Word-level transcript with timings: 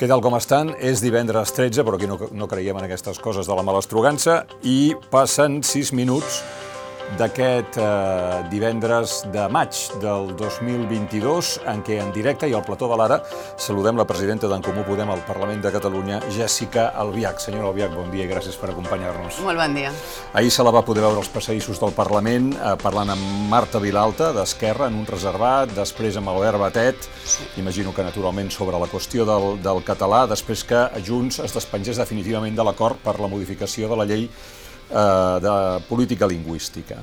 Què 0.00 0.06
tal 0.08 0.22
com 0.24 0.32
estan? 0.32 0.70
És 0.80 1.02
divendres 1.04 1.50
13, 1.52 1.82
però 1.84 1.98
aquí 1.98 2.06
no, 2.08 2.16
no 2.32 2.46
creiem 2.48 2.78
en 2.80 2.86
aquestes 2.86 3.18
coses 3.20 3.44
de 3.44 3.52
la 3.52 3.60
malastrugança, 3.68 4.46
i 4.64 4.94
passen 5.12 5.58
6 5.60 5.90
minuts 5.92 6.38
d'aquest 7.18 7.78
eh, 7.80 8.42
divendres 8.50 9.20
de 9.32 9.46
maig 9.52 9.76
del 10.02 10.30
2022, 10.38 11.52
en 11.70 11.82
què 11.86 11.98
en 12.02 12.12
directe 12.14 12.48
i 12.48 12.54
al 12.54 12.62
plató 12.66 12.88
de 12.90 12.98
l'Ara 13.00 13.20
saludem 13.60 13.98
la 13.98 14.06
presidenta 14.08 14.48
d'en 14.50 14.62
Comú 14.64 14.84
Podem 14.86 15.10
al 15.10 15.22
Parlament 15.26 15.62
de 15.64 15.72
Catalunya, 15.74 16.20
Jèssica 16.34 16.90
Albiach. 17.02 17.40
Senyora 17.42 17.70
Albiach, 17.70 17.96
bon 17.96 18.12
dia 18.14 18.26
i 18.26 18.30
gràcies 18.30 18.58
per 18.60 18.70
acompanyar-nos. 18.72 19.40
Molt 19.46 19.58
bon 19.58 19.74
dia. 19.76 19.90
Ahir 20.38 20.52
se 20.54 20.66
la 20.66 20.74
va 20.74 20.84
poder 20.86 21.04
veure 21.04 21.18
als 21.22 21.32
passadissos 21.32 21.82
del 21.82 21.96
Parlament 21.96 22.52
eh, 22.54 22.76
parlant 22.82 23.14
amb 23.16 23.50
Marta 23.50 23.82
Vilalta, 23.82 24.30
d'Esquerra, 24.36 24.90
en 24.90 25.00
un 25.02 25.08
reservat, 25.10 25.74
després 25.76 26.20
amb 26.20 26.30
Albert 26.32 26.62
Batet, 26.62 27.10
sí. 27.24 27.48
imagino 27.62 27.94
que 27.96 28.06
naturalment 28.06 28.52
sobre 28.54 28.78
la 28.78 28.88
qüestió 28.90 29.26
del, 29.28 29.58
del 29.64 29.82
català, 29.86 30.26
després 30.30 30.64
que 30.64 30.86
Junts 31.06 31.40
es 31.42 31.54
despengés 31.56 31.98
definitivament 31.98 32.56
de 32.56 32.66
l'acord 32.66 33.00
per 33.02 33.18
la 33.20 33.30
modificació 33.30 33.90
de 33.90 33.98
la 33.98 34.06
llei 34.08 34.28
de 34.90 35.54
política 35.88 36.26
lingüística. 36.26 36.98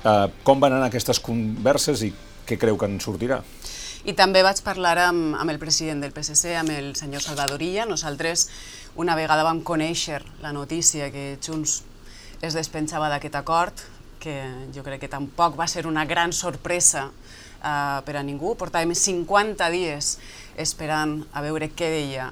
Eh, 0.00 0.28
com 0.42 0.60
van 0.60 0.72
anar 0.72 0.88
aquestes 0.88 1.20
converses 1.20 2.04
i 2.06 2.12
què 2.48 2.56
creu 2.58 2.78
que 2.80 2.88
en 2.88 2.96
sortirà? 3.02 3.42
I 4.08 4.14
també 4.16 4.40
vaig 4.40 4.62
parlar 4.64 4.94
amb, 5.04 5.34
amb 5.36 5.52
el 5.52 5.58
president 5.60 6.00
del 6.00 6.14
PSC, 6.16 6.54
amb 6.56 6.72
el 6.72 6.94
senyor 6.96 7.20
Salvadorilla. 7.20 7.84
Nosaltres 7.84 8.46
una 8.96 9.16
vegada 9.18 9.44
vam 9.44 9.60
conèixer 9.60 10.22
la 10.40 10.54
notícia 10.56 11.10
que 11.12 11.36
Junts 11.44 11.82
es 12.40 12.56
despenjava 12.56 13.10
d'aquest 13.12 13.36
acord, 13.36 13.84
que 14.20 14.40
jo 14.72 14.84
crec 14.84 15.04
que 15.04 15.12
tampoc 15.12 15.58
va 15.58 15.68
ser 15.68 15.84
una 15.86 16.06
gran 16.08 16.32
sorpresa 16.32 17.10
eh, 17.10 18.00
per 18.06 18.16
a 18.16 18.24
ningú. 18.24 18.54
Portàvem 18.56 18.96
50 18.96 19.68
dies 19.76 20.14
esperant 20.56 21.18
a 21.36 21.44
veure 21.44 21.68
què 21.68 21.92
deia 21.92 22.30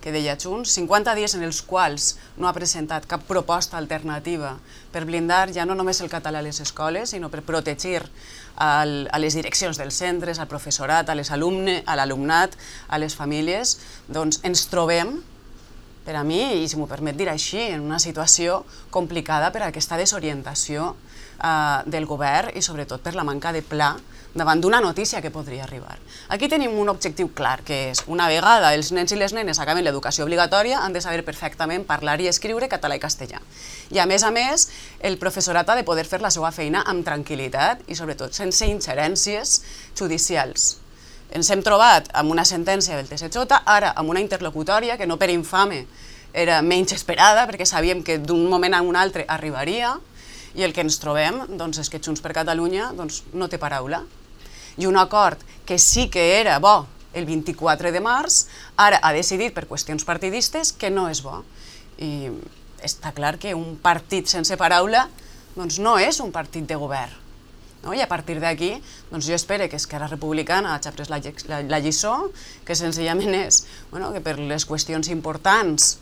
que 0.00 0.12
deia 0.12 0.36
Junts, 0.40 0.72
50 0.76 1.14
dies 1.18 1.34
en 1.36 1.44
els 1.44 1.60
quals 1.62 2.14
no 2.40 2.48
ha 2.48 2.54
presentat 2.56 3.06
cap 3.08 3.22
proposta 3.28 3.78
alternativa 3.78 4.56
per 4.92 5.04
blindar 5.08 5.50
ja 5.54 5.66
no 5.68 5.76
només 5.78 6.00
el 6.00 6.10
català 6.12 6.40
a 6.40 6.46
les 6.46 6.60
escoles, 6.64 7.12
sinó 7.12 7.30
per 7.30 7.42
protegir 7.46 8.00
al, 8.56 9.08
a 9.12 9.20
les 9.20 9.36
direccions 9.36 9.78
dels 9.78 9.96
centres, 10.00 10.40
al 10.40 10.48
professorat, 10.48 11.08
a 11.08 11.16
les 11.16 11.30
a 11.30 11.38
l'alumnat, 11.38 12.56
a 12.88 12.98
les 12.98 13.16
famílies, 13.16 13.78
doncs 14.08 14.40
ens 14.42 14.66
trobem, 14.72 15.20
per 16.04 16.16
a 16.16 16.24
mi, 16.24 16.40
i 16.62 16.68
si 16.68 16.78
m'ho 16.80 16.88
permet 16.88 17.16
dir 17.16 17.28
així, 17.28 17.60
en 17.70 17.84
una 17.84 18.00
situació 18.00 18.64
complicada 18.90 19.52
per 19.52 19.62
a 19.62 19.68
aquesta 19.68 20.00
desorientació 20.00 20.94
eh, 20.94 21.82
del 21.86 22.08
govern 22.08 22.56
i 22.56 22.64
sobretot 22.64 23.04
per 23.04 23.14
la 23.14 23.26
manca 23.26 23.52
de 23.52 23.62
pla 23.62 23.94
davant 24.34 24.60
d'una 24.62 24.80
notícia 24.80 25.20
que 25.20 25.30
podria 25.30 25.64
arribar. 25.64 25.98
Aquí 26.28 26.48
tenim 26.48 26.76
un 26.78 26.88
objectiu 26.88 27.32
clar, 27.34 27.62
que 27.66 27.90
és, 27.90 28.04
una 28.06 28.28
vegada 28.30 28.72
els 28.74 28.92
nens 28.94 29.10
i 29.12 29.18
les 29.18 29.34
nenes 29.34 29.58
acaben 29.58 29.84
l'educació 29.84 30.24
obligatòria, 30.24 30.84
han 30.84 30.94
de 30.94 31.02
saber 31.02 31.24
perfectament 31.26 31.84
parlar 31.88 32.20
i 32.20 32.28
escriure 32.30 32.68
català 32.70 32.96
i 32.96 33.02
castellà. 33.02 33.40
I 33.90 33.98
a 33.98 34.06
més 34.06 34.22
a 34.22 34.30
més, 34.30 34.68
el 35.00 35.18
professorat 35.18 35.68
ha 35.68 35.78
de 35.78 35.86
poder 35.86 36.06
fer 36.06 36.20
la 36.22 36.30
seva 36.30 36.52
feina 36.54 36.84
amb 36.86 37.06
tranquil·litat 37.06 37.88
i 37.88 37.98
sobretot 37.98 38.36
sense 38.36 38.66
ingerències 38.66 39.60
judicials. 39.98 40.76
Ens 41.30 41.50
hem 41.50 41.62
trobat 41.62 42.08
amb 42.14 42.30
una 42.30 42.44
sentència 42.44 42.96
del 42.98 43.10
TSJ, 43.10 43.60
ara 43.66 43.92
amb 43.96 44.10
una 44.10 44.22
interlocutòria 44.22 44.96
que 44.98 45.06
no 45.06 45.18
per 45.18 45.30
infame 45.30 45.84
era 46.32 46.60
menys 46.62 46.94
esperada, 46.94 47.46
perquè 47.50 47.66
sabíem 47.66 48.04
que 48.06 48.18
d'un 48.18 48.46
moment 48.50 48.74
a 48.74 48.82
un 48.86 48.96
altre 48.98 49.24
arribaria, 49.26 49.96
i 50.54 50.64
el 50.66 50.74
que 50.74 50.82
ens 50.82 50.98
trobem 51.02 51.44
doncs, 51.56 51.78
és 51.82 51.90
que 51.90 52.00
Junts 52.02 52.22
per 52.24 52.34
Catalunya 52.36 52.90
doncs, 52.96 53.22
no 53.32 53.48
té 53.48 53.58
paraula 53.60 54.04
i 54.80 54.86
un 54.86 54.96
acord 54.96 55.38
que 55.66 55.78
sí 55.78 56.08
que 56.10 56.40
era 56.40 56.58
bo 56.58 56.86
el 57.12 57.26
24 57.26 57.90
de 57.92 58.00
març, 58.00 58.46
ara 58.78 59.00
ha 59.02 59.12
decidit 59.12 59.54
per 59.54 59.66
qüestions 59.66 60.06
partidistes 60.06 60.70
que 60.72 60.90
no 60.94 61.08
és 61.10 61.22
bo. 61.26 61.42
I 61.98 62.30
està 62.86 63.10
clar 63.12 63.34
que 63.42 63.54
un 63.54 63.74
partit 63.82 64.30
sense 64.30 64.56
paraula 64.56 65.08
doncs 65.56 65.80
no 65.82 65.96
és 65.98 66.20
un 66.22 66.30
partit 66.32 66.68
de 66.70 66.78
govern. 66.78 67.16
No? 67.82 67.94
I 67.96 68.02
a 68.04 68.08
partir 68.08 68.38
d'aquí, 68.40 68.74
doncs 69.10 69.26
jo 69.26 69.34
espero 69.34 69.66
que 69.68 69.76
Esquerra 69.80 70.08
Republicana 70.08 70.76
hagi 70.76 70.88
après 70.88 71.10
la, 71.10 71.20
la, 71.48 71.60
la 71.66 71.80
lliçó, 71.80 72.30
que 72.64 72.76
senzillament 72.76 73.34
és 73.34 73.64
bueno, 73.90 74.12
que 74.14 74.22
per 74.22 74.38
les 74.38 74.66
qüestions 74.68 75.10
importants 75.10 75.96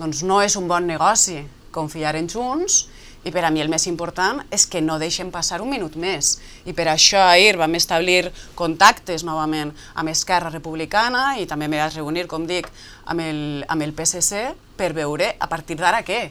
doncs 0.00 0.24
no 0.24 0.40
és 0.42 0.56
un 0.56 0.66
bon 0.68 0.86
negoci 0.88 1.44
confiar 1.70 2.16
en 2.16 2.28
Junts 2.28 2.86
i 3.24 3.30
per 3.32 3.44
a 3.44 3.50
mi 3.52 3.60
el 3.60 3.68
més 3.68 3.86
important 3.90 4.40
és 4.54 4.64
que 4.70 4.80
no 4.80 4.98
deixen 5.00 5.30
passar 5.32 5.60
un 5.60 5.70
minut 5.70 5.96
més. 6.00 6.38
I 6.64 6.72
per 6.76 6.88
això 6.88 7.20
ahir 7.26 7.58
vam 7.60 7.74
establir 7.76 8.30
contactes 8.56 9.24
novament 9.28 9.74
amb 9.94 10.12
Esquerra 10.12 10.52
Republicana 10.52 11.36
i 11.40 11.46
també 11.46 11.68
m'he 11.68 11.80
de 11.80 11.90
reunir, 11.98 12.26
com 12.26 12.46
dic, 12.48 12.70
amb 13.04 13.20
el, 13.20 13.42
amb 13.68 13.84
el 13.84 13.92
PSC 13.92 14.54
per 14.76 14.92
veure 14.96 15.34
a 15.38 15.48
partir 15.48 15.76
d'ara 15.76 16.04
què. 16.06 16.30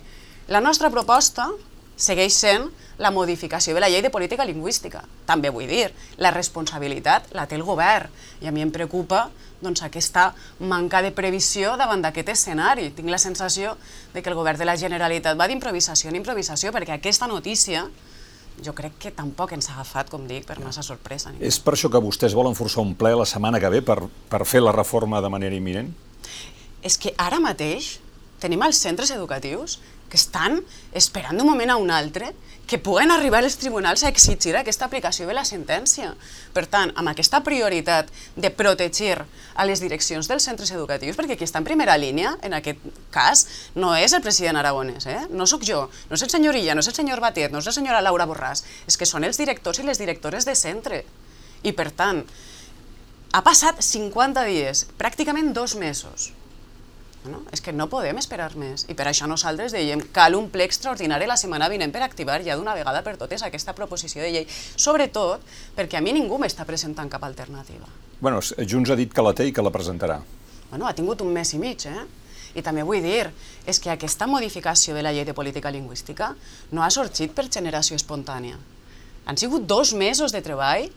La 0.50 0.62
nostra 0.66 0.90
proposta 0.90 1.52
segueix 2.00 2.34
sent 2.36 2.70
la 3.00 3.12
modificació 3.16 3.76
de 3.76 3.84
la 3.84 3.90
llei 3.92 4.02
de 4.04 4.12
política 4.12 4.48
lingüística. 4.48 5.04
També 5.28 5.52
vull 5.52 5.68
dir, 5.70 5.90
la 6.18 6.32
responsabilitat 6.36 7.32
la 7.36 7.46
té 7.48 7.60
el 7.60 7.68
govern 7.68 8.10
i 8.42 8.48
a 8.48 8.56
mi 8.56 8.64
em 8.64 8.72
preocupa 8.72 9.28
doncs, 9.62 9.84
aquesta 9.84 10.30
manca 10.60 11.02
de 11.04 11.12
previsió 11.16 11.76
davant 11.80 12.04
d'aquest 12.04 12.32
escenari. 12.36 12.90
Tinc 12.96 13.12
la 13.12 13.20
sensació 13.20 13.76
de 14.14 14.24
que 14.24 14.32
el 14.32 14.38
govern 14.40 14.60
de 14.60 14.68
la 14.68 14.78
Generalitat 14.80 15.40
va 15.40 15.50
d'improvisació 15.52 16.12
en 16.12 16.20
improvisació 16.20 16.72
perquè 16.76 16.96
aquesta 16.96 17.28
notícia 17.28 17.88
jo 18.64 18.74
crec 18.76 18.98
que 19.00 19.12
tampoc 19.16 19.54
ens 19.56 19.70
ha 19.70 19.78
agafat, 19.78 20.10
com 20.12 20.26
dic, 20.28 20.46
per 20.48 20.60
massa 20.60 20.84
sorpresa. 20.84 21.32
És 21.40 21.60
per 21.64 21.76
això 21.76 21.92
que 21.92 22.02
vostès 22.04 22.36
volen 22.36 22.58
forçar 22.58 22.84
un 22.84 22.92
ple 23.00 23.14
la 23.16 23.28
setmana 23.30 23.60
que 23.60 23.72
ve 23.72 23.82
per, 23.86 24.02
per 24.32 24.44
fer 24.46 24.60
la 24.64 24.74
reforma 24.76 25.22
de 25.24 25.32
manera 25.32 25.56
imminent? 25.56 25.94
És 26.84 26.98
que 27.00 27.14
ara 27.18 27.40
mateix 27.44 27.98
tenim 28.40 28.62
els 28.64 28.80
centres 28.80 29.12
educatius 29.16 29.80
que 30.10 30.18
estan 30.18 30.60
esperant 30.98 31.38
d'un 31.38 31.48
moment 31.48 31.72
a 31.72 31.80
un 31.80 31.92
altre 31.94 32.34
que 32.70 32.78
puguen 32.78 33.10
arribar 33.10 33.40
els 33.42 33.56
tribunals 33.58 34.04
a 34.04 34.12
exigir 34.14 34.54
aquesta 34.54 34.86
aplicació 34.86 35.26
de 35.26 35.34
la 35.34 35.42
sentència. 35.48 36.12
Per 36.54 36.68
tant, 36.70 36.92
amb 37.02 37.10
aquesta 37.10 37.40
prioritat 37.42 38.12
de 38.38 38.52
protegir 38.54 39.16
a 39.18 39.66
les 39.66 39.82
direccions 39.82 40.30
dels 40.30 40.46
centres 40.46 40.70
educatius, 40.76 41.18
perquè 41.18 41.34
qui 41.40 41.48
està 41.48 41.64
en 41.64 41.66
primera 41.66 41.98
línia, 41.98 42.36
en 42.46 42.54
aquest 42.54 42.84
cas, 43.10 43.48
no 43.74 43.96
és 43.98 44.14
el 44.14 44.22
president 44.22 44.62
Aragonès, 44.62 45.10
eh? 45.10 45.24
no 45.34 45.50
sóc 45.50 45.66
jo, 45.66 45.88
no 46.12 46.20
és 46.20 46.26
el 46.28 46.30
senyor 46.30 46.62
Illa, 46.62 46.78
no 46.78 46.86
és 46.86 46.92
el 46.92 46.98
senyor 47.00 47.24
Batet, 47.26 47.50
no 47.50 47.58
és 47.58 47.72
la 47.72 47.74
senyora 47.74 48.04
Laura 48.06 48.30
Borràs, 48.30 48.62
és 48.86 49.02
que 49.02 49.10
són 49.10 49.26
els 49.26 49.42
directors 49.42 49.82
i 49.82 49.88
les 49.90 49.98
directores 49.98 50.46
de 50.46 50.54
centre. 50.54 51.02
I 51.66 51.74
per 51.74 51.90
tant, 51.90 52.22
ha 53.34 53.42
passat 53.42 53.82
50 53.82 54.46
dies, 54.46 54.86
pràcticament 55.02 55.56
dos 55.58 55.74
mesos, 55.74 56.30
no? 57.26 57.42
És 57.52 57.62
que 57.62 57.74
no 57.76 57.90
podem 57.92 58.18
esperar 58.22 58.52
més 58.60 58.86
i 58.88 58.96
per 58.98 59.10
això 59.10 59.28
nosaltres 59.28 59.74
dèiem 59.76 60.06
cal 60.16 60.38
un 60.38 60.48
ple 60.54 60.64
extraordinari 60.68 61.28
la 61.28 61.38
setmana 61.40 61.70
vinent 61.72 61.92
per 61.92 62.04
activar 62.06 62.40
ja 62.46 62.56
d'una 62.56 62.76
vegada 62.78 63.02
per 63.04 63.18
totes 63.20 63.44
aquesta 63.44 63.76
proposició 63.76 64.24
de 64.24 64.32
llei, 64.32 64.48
sobretot 64.76 65.44
perquè 65.76 66.00
a 66.00 66.04
mi 66.06 66.14
ningú 66.16 66.40
m'està 66.40 66.66
presentant 66.70 67.12
cap 67.12 67.26
alternativa. 67.28 67.90
Bueno, 68.20 68.40
Junts 68.42 68.92
ha 68.92 69.00
dit 69.00 69.12
que 69.14 69.24
la 69.26 69.34
té 69.36 69.48
i 69.48 69.54
que 69.56 69.64
la 69.64 69.72
presentarà. 69.72 70.20
Bueno, 70.70 70.88
ha 70.88 70.96
tingut 70.96 71.22
un 71.26 71.34
mes 71.34 71.54
i 71.56 71.60
mig, 71.60 71.86
eh? 71.88 72.06
I 72.58 72.64
també 72.66 72.82
vull 72.86 73.04
dir, 73.04 73.30
és 73.70 73.80
que 73.80 73.92
aquesta 73.94 74.26
modificació 74.28 74.96
de 74.96 75.04
la 75.06 75.12
llei 75.14 75.26
de 75.26 75.36
política 75.38 75.72
lingüística 75.72 76.34
no 76.72 76.84
ha 76.84 76.90
sorgit 76.90 77.36
per 77.36 77.46
generació 77.50 77.98
espontània. 78.00 78.58
Han 79.30 79.38
sigut 79.38 79.68
dos 79.70 79.94
mesos 79.94 80.34
de 80.34 80.42
treball 80.42 80.90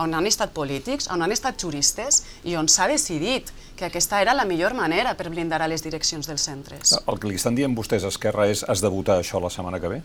on 0.00 0.14
han 0.16 0.26
estat 0.28 0.54
polítics, 0.56 1.08
on 1.12 1.22
han 1.22 1.32
estat 1.34 1.60
juristes 1.60 2.22
i 2.48 2.56
on 2.56 2.68
s'ha 2.68 2.88
decidit 2.88 3.52
que 3.76 3.88
aquesta 3.88 4.20
era 4.20 4.34
la 4.36 4.46
millor 4.48 4.74
manera 4.76 5.14
per 5.16 5.28
blindar 5.32 5.60
a 5.62 5.68
les 5.68 5.84
direccions 5.84 6.28
dels 6.28 6.44
centres. 6.44 6.94
El 7.06 7.20
que 7.20 7.28
li 7.28 7.36
estan 7.40 7.56
dient 7.56 7.76
vostès 7.76 8.04
a 8.04 8.12
Esquerra 8.12 8.48
és 8.50 8.64
has 8.68 8.82
de 8.84 8.90
votar 8.92 9.20
això 9.20 9.40
la 9.40 9.52
setmana 9.52 9.80
que 9.80 9.92
ve? 9.92 10.00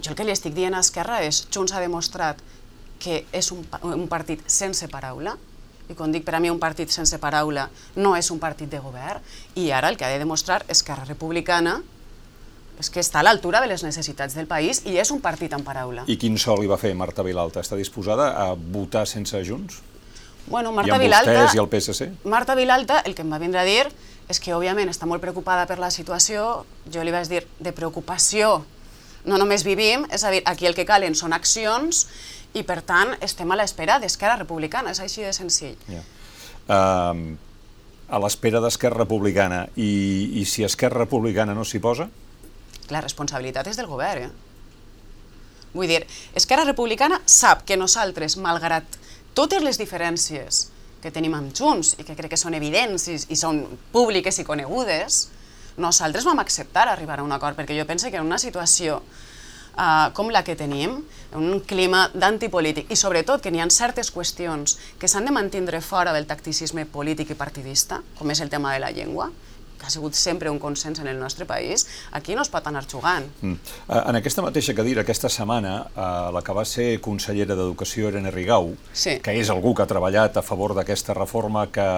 Jo 0.00 0.12
el 0.12 0.16
que 0.16 0.24
li 0.24 0.34
estic 0.34 0.54
dient 0.56 0.76
a 0.76 0.82
Esquerra 0.84 1.20
és 1.26 1.44
Junts 1.52 1.74
ha 1.74 1.82
demostrat 1.84 2.40
que 2.98 3.22
és 3.32 3.52
un, 3.54 3.62
un 3.82 4.08
partit 4.10 4.42
sense 4.50 4.88
paraula, 4.90 5.36
i 5.88 5.96
quan 5.96 6.12
dic 6.12 6.24
per 6.26 6.34
a 6.36 6.40
mi 6.42 6.50
un 6.52 6.58
partit 6.60 6.92
sense 6.92 7.16
paraula 7.22 7.68
no 7.96 8.14
és 8.18 8.28
un 8.34 8.40
partit 8.42 8.68
de 8.68 8.80
govern, 8.82 9.22
i 9.56 9.70
ara 9.72 9.88
el 9.88 9.96
que 9.96 10.04
ha 10.04 10.12
de 10.12 10.20
demostrar 10.20 10.64
Esquerra 10.68 11.06
Republicana 11.08 11.78
és 12.78 12.90
que 12.94 13.02
està 13.02 13.20
a 13.20 13.26
l'altura 13.26 13.60
de 13.60 13.68
les 13.70 13.82
necessitats 13.82 14.36
del 14.38 14.46
país 14.46 14.84
i 14.86 14.96
és 15.02 15.10
un 15.10 15.20
partit 15.20 15.52
en 15.56 15.64
paraula. 15.66 16.06
I 16.06 16.16
quin 16.20 16.38
sol 16.38 16.62
li 16.62 16.70
va 16.70 16.78
fer 16.78 16.94
Marta 16.94 17.24
Vilalta? 17.26 17.60
Està 17.64 17.76
disposada 17.76 18.30
a 18.38 18.52
votar 18.54 19.06
sense 19.10 19.42
Junts? 19.44 19.82
Bueno, 20.48 20.72
Marta 20.72 20.94
I 20.94 20.96
amb 20.96 21.04
Vilalta, 21.04 21.34
vostès 21.34 21.56
i 21.58 21.60
el 21.60 21.68
PSC? 21.68 22.08
Marta 22.24 22.54
Vilalta, 22.56 23.02
el 23.04 23.14
que 23.14 23.26
em 23.26 23.32
va 23.32 23.40
vindre 23.42 23.60
a 23.60 23.66
dir 23.68 23.84
és 24.28 24.40
que, 24.40 24.52
òbviament, 24.54 24.88
està 24.92 25.08
molt 25.08 25.24
preocupada 25.24 25.66
per 25.68 25.78
la 25.80 25.90
situació. 25.90 26.64
Jo 26.92 27.04
li 27.04 27.12
vaig 27.12 27.28
dir, 27.30 27.42
de 27.58 27.72
preocupació 27.72 28.62
no 29.28 29.38
només 29.40 29.64
vivim, 29.66 30.06
és 30.14 30.24
a 30.24 30.30
dir, 30.32 30.42
aquí 30.46 30.68
el 30.68 30.76
que 30.76 30.86
calen 30.88 31.16
són 31.18 31.34
accions 31.36 32.06
i, 32.54 32.62
per 32.62 32.80
tant, 32.86 33.14
estem 33.24 33.50
a 33.50 33.58
l'espera 33.58 33.98
d'Esquerra 34.00 34.38
Republicana, 34.40 34.94
és 34.94 35.02
així 35.04 35.26
de 35.26 35.34
senzill. 35.36 35.76
Yeah. 35.90 36.06
Uh, 36.68 37.36
a 38.08 38.20
l'espera 38.22 38.62
d'Esquerra 38.64 39.02
Republicana, 39.02 39.66
i, 39.76 39.90
i 40.40 40.46
si 40.48 40.64
Esquerra 40.64 41.04
Republicana 41.04 41.56
no 41.56 41.66
s'hi 41.68 41.80
posa? 41.82 42.08
La 42.94 43.02
responsabilitat 43.04 43.68
és 43.68 43.78
del 43.78 43.90
govern, 43.90 44.28
eh? 44.28 44.48
Vull 45.74 45.90
dir, 45.90 46.00
Esquerra 46.38 46.64
Republicana 46.64 47.20
sap 47.28 47.66
que 47.68 47.76
nosaltres, 47.76 48.38
malgrat 48.40 48.98
totes 49.36 49.62
les 49.62 49.78
diferències 49.78 50.66
que 51.02 51.12
tenim 51.14 51.36
amb 51.36 51.52
Junts 51.54 51.94
i 52.00 52.06
que 52.06 52.16
crec 52.18 52.32
que 52.32 52.40
són 52.40 52.56
evidents 52.58 53.06
i, 53.12 53.18
i 53.30 53.36
són 53.38 53.60
públiques 53.92 54.40
i 54.40 54.46
conegudes, 54.48 55.26
nosaltres 55.78 56.26
vam 56.26 56.40
acceptar 56.42 56.88
arribar 56.88 57.20
a 57.20 57.26
un 57.26 57.32
acord, 57.36 57.56
perquè 57.58 57.76
jo 57.78 57.86
penso 57.86 58.10
que 58.10 58.18
en 58.18 58.26
una 58.26 58.40
situació 58.42 58.98
uh, 58.98 60.10
com 60.14 60.32
la 60.34 60.42
que 60.44 60.56
tenim, 60.58 60.98
un 61.38 61.60
clima 61.68 62.08
d'antipolític, 62.14 62.90
i 62.90 62.98
sobretot 62.98 63.44
que 63.44 63.52
n'hi 63.54 63.62
ha 63.62 63.68
certes 63.70 64.10
qüestions 64.14 64.78
que 64.98 65.08
s'han 65.08 65.28
de 65.28 65.34
mantindre 65.34 65.80
fora 65.84 66.14
del 66.16 66.26
tacticisme 66.26 66.86
polític 66.88 67.30
i 67.30 67.38
partidista, 67.38 68.02
com 68.18 68.34
és 68.34 68.42
el 68.42 68.50
tema 68.50 68.72
de 68.74 68.82
la 68.82 68.90
llengua, 68.90 69.30
que 69.78 69.86
ha 69.86 69.90
sigut 69.90 70.14
sempre 70.18 70.50
un 70.50 70.58
consens 70.58 71.00
en 71.00 71.08
el 71.08 71.18
nostre 71.18 71.46
país, 71.46 71.86
aquí 72.12 72.34
no 72.34 72.42
es 72.42 72.50
pot 72.52 72.66
anar 72.66 72.84
jugant. 72.90 73.28
Mm. 73.40 73.74
En 74.00 74.18
aquesta 74.20 74.42
mateixa 74.42 74.74
cadira, 74.74 75.04
aquesta 75.06 75.30
setmana, 75.32 75.74
eh, 75.94 76.08
la 76.34 76.42
que 76.44 76.56
va 76.56 76.64
ser 76.68 76.88
consellera 77.04 77.54
d'Educació, 77.54 78.08
Irene 78.12 78.32
Rigau, 78.34 78.74
sí. 78.92 79.18
que 79.22 79.34
és 79.38 79.50
algú 79.54 79.74
que 79.74 79.84
ha 79.84 79.90
treballat 79.90 80.36
a 80.36 80.42
favor 80.42 80.74
d'aquesta 80.74 81.16
reforma 81.16 81.68
que 81.72 81.88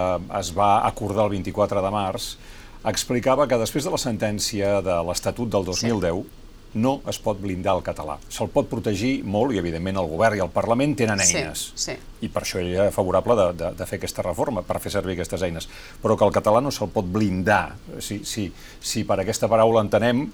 es 0.41 0.53
va 0.57 0.87
acordar 0.87 1.27
el 1.29 1.37
24 1.39 1.83
de 1.83 1.95
març, 1.95 2.35
explicava 2.85 3.47
que 3.49 3.59
després 3.61 3.85
de 3.85 3.93
la 3.93 4.01
sentència 4.01 4.79
de 4.85 5.01
l'Estatut 5.07 5.51
del 5.53 5.67
2010 5.69 6.23
sí. 6.23 6.40
No 6.75 7.01
es 7.11 7.19
pot 7.23 7.41
blindar 7.41 7.75
el 7.79 7.83
català. 7.87 8.17
Se'l 8.31 8.51
pot 8.53 8.69
protegir 8.71 9.25
molt 9.25 9.55
i, 9.55 9.59
evidentment, 9.59 9.99
el 9.99 10.11
govern 10.11 10.39
i 10.39 10.45
el 10.45 10.53
Parlament 10.55 10.95
tenen 10.99 11.23
eines. 11.25 11.65
Sí, 11.75 11.91
sí. 11.91 11.97
I 12.27 12.29
per 12.31 12.45
això 12.45 12.61
és 12.63 12.95
favorable 12.95 13.37
de, 13.39 13.49
de, 13.59 13.73
de 13.79 13.89
fer 13.89 13.99
aquesta 13.99 14.23
reforma, 14.27 14.63
per 14.67 14.79
fer 14.83 14.93
servir 14.95 15.17
aquestes 15.17 15.43
eines. 15.47 15.67
Però 16.03 16.17
que 16.19 16.29
el 16.29 16.35
català 16.37 16.63
no 16.63 16.71
se'l 16.75 16.93
pot 16.95 17.09
blindar. 17.11 17.65
Si, 17.99 18.21
si, 18.29 18.47
si 18.81 19.05
per 19.09 19.19
aquesta 19.23 19.51
paraula 19.51 19.83
entenem 19.87 20.29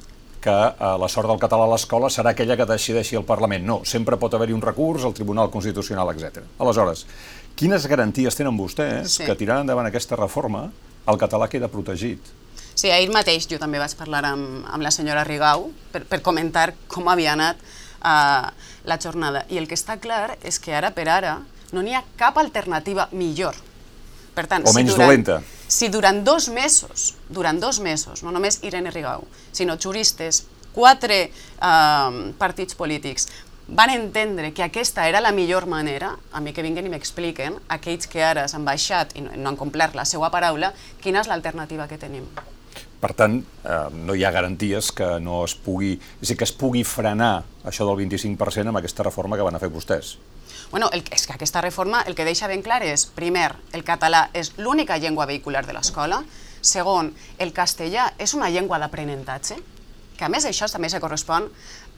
que 0.46 0.52
eh, 0.52 0.92
la 1.00 1.08
sort 1.10 1.30
del 1.30 1.40
català 1.42 1.66
a 1.66 1.72
l'escola 1.72 2.10
serà 2.12 2.34
aquella 2.34 2.56
que 2.58 2.68
decideixi 2.68 3.18
el 3.18 3.26
Parlament. 3.26 3.64
No, 3.66 3.80
sempre 3.88 4.18
pot 4.20 4.36
haver-hi 4.36 4.54
un 4.54 4.62
recurs 4.62 5.06
al 5.06 5.16
Tribunal 5.16 5.50
Constitucional, 5.50 6.12
etc. 6.14 6.44
Aleshores, 6.62 7.06
quines 7.58 7.88
garanties 7.90 8.36
tenen 8.38 8.58
vostès 8.58 9.18
sí. 9.18 9.24
que 9.26 9.38
tirant 9.38 9.64
endavant 9.64 9.88
aquesta 9.88 10.18
reforma 10.20 10.68
el 11.06 11.18
català 11.18 11.48
queda 11.50 11.70
protegit. 11.72 12.34
Sí, 12.76 12.90
ahir 12.92 13.08
mateix 13.08 13.46
jo 13.48 13.56
també 13.56 13.80
vaig 13.80 13.94
parlar 13.96 14.20
amb, 14.28 14.66
amb 14.68 14.84
la 14.84 14.92
senyora 14.92 15.24
Rigau 15.24 15.70
per, 15.94 16.02
per 16.04 16.20
comentar 16.24 16.74
com 16.92 17.08
havia 17.08 17.32
anat 17.32 17.60
uh, 18.04 18.50
la 18.84 18.98
jornada. 19.00 19.46
I 19.48 19.56
el 19.56 19.68
que 19.70 19.78
està 19.78 19.96
clar 19.96 20.36
és 20.44 20.60
que 20.60 20.74
ara 20.76 20.92
per 20.92 21.06
ara 21.08 21.38
no 21.72 21.82
n'hi 21.82 21.96
ha 21.96 22.02
cap 22.20 22.36
alternativa 22.36 23.08
millor. 23.16 23.56
Per 24.36 24.44
tant, 24.44 24.66
o 24.68 24.74
si 24.74 24.76
menys 24.76 24.92
durant, 24.92 25.08
dolenta. 25.08 25.38
Si 25.72 25.88
durant 25.88 26.20
dos 26.22 26.50
mesos, 26.52 27.14
durant 27.32 27.56
dos 27.58 27.80
mesos, 27.80 28.20
no 28.22 28.34
només 28.34 28.60
Irene 28.68 28.92
Rigau, 28.92 29.24
sinó 29.56 29.78
juristes, 29.80 30.44
quatre 30.76 31.30
uh, 31.56 32.34
partits 32.36 32.76
polítics, 32.76 33.30
van 33.66 33.90
entendre 33.90 34.52
que 34.52 34.62
aquesta 34.62 35.08
era 35.08 35.22
la 35.24 35.32
millor 35.32 35.64
manera, 35.66 36.12
a 36.30 36.44
mi 36.44 36.52
que 36.52 36.62
vinguen 36.62 36.86
i 36.86 36.92
m'expliquen, 36.92 37.56
aquells 37.72 38.06
que 38.12 38.20
ara 38.22 38.44
s'han 38.52 38.68
baixat 38.68 39.16
i 39.16 39.24
no, 39.24 39.32
no 39.32 39.54
han 39.54 39.58
complert 39.58 39.96
la 39.96 40.04
seva 40.04 40.28
paraula, 40.30 40.74
quina 41.00 41.24
és 41.24 41.32
l'alternativa 41.32 41.88
que 41.88 41.98
tenim. 41.98 42.28
Per 43.00 43.12
tant, 43.12 43.36
eh, 43.64 43.76
no 43.92 44.14
hi 44.16 44.24
ha 44.24 44.32
garanties 44.32 44.88
que 44.96 45.08
no 45.20 45.42
es 45.44 45.54
pugui, 45.54 45.96
és 46.22 46.30
dir, 46.30 46.36
que 46.40 46.48
es 46.48 46.54
pugui 46.56 46.84
frenar 46.84 47.44
això 47.64 47.84
del 47.88 47.98
25% 48.00 48.72
amb 48.72 48.80
aquesta 48.80 49.04
reforma 49.04 49.36
que 49.36 49.44
van 49.44 49.58
a 49.58 49.60
fer 49.60 49.68
vostès. 49.72 50.16
Bueno, 50.70 50.88
el, 50.92 51.04
és 51.12 51.26
que 51.26 51.36
aquesta 51.36 51.60
reforma 51.60 52.02
el 52.08 52.16
que 52.16 52.24
deixa 52.26 52.48
ben 52.50 52.62
clar 52.64 52.80
és, 52.82 53.06
primer, 53.06 53.52
el 53.76 53.84
català 53.86 54.26
és 54.34 54.54
l'única 54.58 54.98
llengua 54.98 55.28
vehicular 55.28 55.66
de 55.66 55.76
l'escola, 55.76 56.22
segon, 56.60 57.12
el 57.38 57.52
castellà 57.54 58.10
és 58.18 58.34
una 58.34 58.50
llengua 58.50 58.80
d'aprenentatge, 58.82 59.60
que 60.16 60.24
a 60.24 60.32
més 60.32 60.46
això 60.48 60.66
també 60.72 60.88
se 60.90 61.00
correspon 61.00 61.50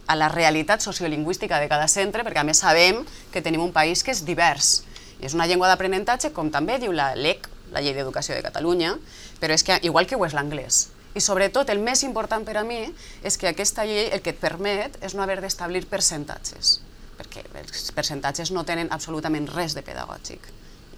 a 0.09 0.17
la 0.17 0.29
realitat 0.33 0.83
sociolingüística 0.83 1.61
de 1.61 1.69
cada 1.69 1.89
centre, 1.89 2.25
perquè 2.25 2.43
a 2.43 2.49
més 2.49 2.61
sabem 2.65 3.05
que 3.33 3.43
tenim 3.45 3.63
un 3.63 3.73
país 3.73 4.03
que 4.03 4.13
és 4.13 4.25
divers. 4.25 4.83
I 5.21 5.29
és 5.29 5.35
una 5.37 5.47
llengua 5.47 5.69
d'aprenentatge, 5.71 6.33
com 6.33 6.51
també 6.51 6.79
diu 6.81 6.93
la 6.97 7.13
LEC, 7.15 7.49
la 7.73 7.83
Llei 7.85 7.93
d'Educació 7.93 8.35
de 8.35 8.45
Catalunya, 8.45 8.95
però 9.41 9.55
és 9.55 9.65
que 9.65 9.79
igual 9.83 10.07
que 10.07 10.17
ho 10.17 10.27
és 10.27 10.37
l'anglès. 10.37 10.89
I 11.17 11.23
sobretot 11.25 11.71
el 11.73 11.81
més 11.83 12.05
important 12.07 12.45
per 12.45 12.59
a 12.61 12.65
mi 12.67 12.83
és 13.27 13.39
que 13.41 13.49
aquesta 13.51 13.87
llei 13.89 14.11
el 14.13 14.23
que 14.23 14.37
et 14.37 14.41
permet 14.41 15.01
és 15.03 15.17
no 15.17 15.25
haver 15.25 15.41
d'establir 15.43 15.87
percentatges, 15.91 16.79
perquè 17.19 17.47
els 17.63 17.91
percentatges 17.97 18.53
no 18.55 18.67
tenen 18.69 18.93
absolutament 18.95 19.49
res 19.55 19.75
de 19.75 19.83
pedagògic 19.83 20.53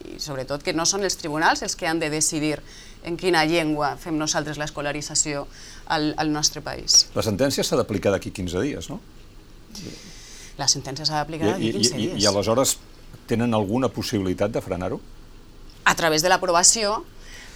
i 0.09 0.19
sobretot 0.21 0.63
que 0.65 0.73
no 0.73 0.87
són 0.89 1.05
els 1.05 1.17
tribunals 1.21 1.63
els 1.63 1.77
que 1.77 1.89
han 1.89 2.01
de 2.01 2.11
decidir 2.13 2.57
en 3.05 3.17
quina 3.21 3.45
llengua 3.49 3.95
fem 4.01 4.17
nosaltres 4.19 4.59
l'escolarització 4.61 5.47
al, 5.93 6.13
al 6.21 6.33
nostre 6.33 6.63
país. 6.65 7.07
La 7.17 7.25
sentència 7.25 7.65
s'ha 7.65 7.79
d'aplicar 7.81 8.13
d'aquí 8.15 8.33
15 8.37 8.65
dies, 8.65 8.91
no? 8.93 9.01
La 10.61 10.69
sentència 10.69 11.07
s'ha 11.09 11.23
d'aplicar 11.23 11.55
d'aquí 11.55 11.73
15 11.73 11.97
dies. 11.97 12.17
I, 12.17 12.21
I, 12.21 12.25
I 12.25 12.29
aleshores 12.29 12.77
tenen 13.31 13.55
alguna 13.57 13.89
possibilitat 13.93 14.53
de 14.53 14.63
frenar-ho? 14.65 15.01
A 15.85 15.95
través 15.97 16.23
de 16.23 16.33
l'aprovació 16.33 17.01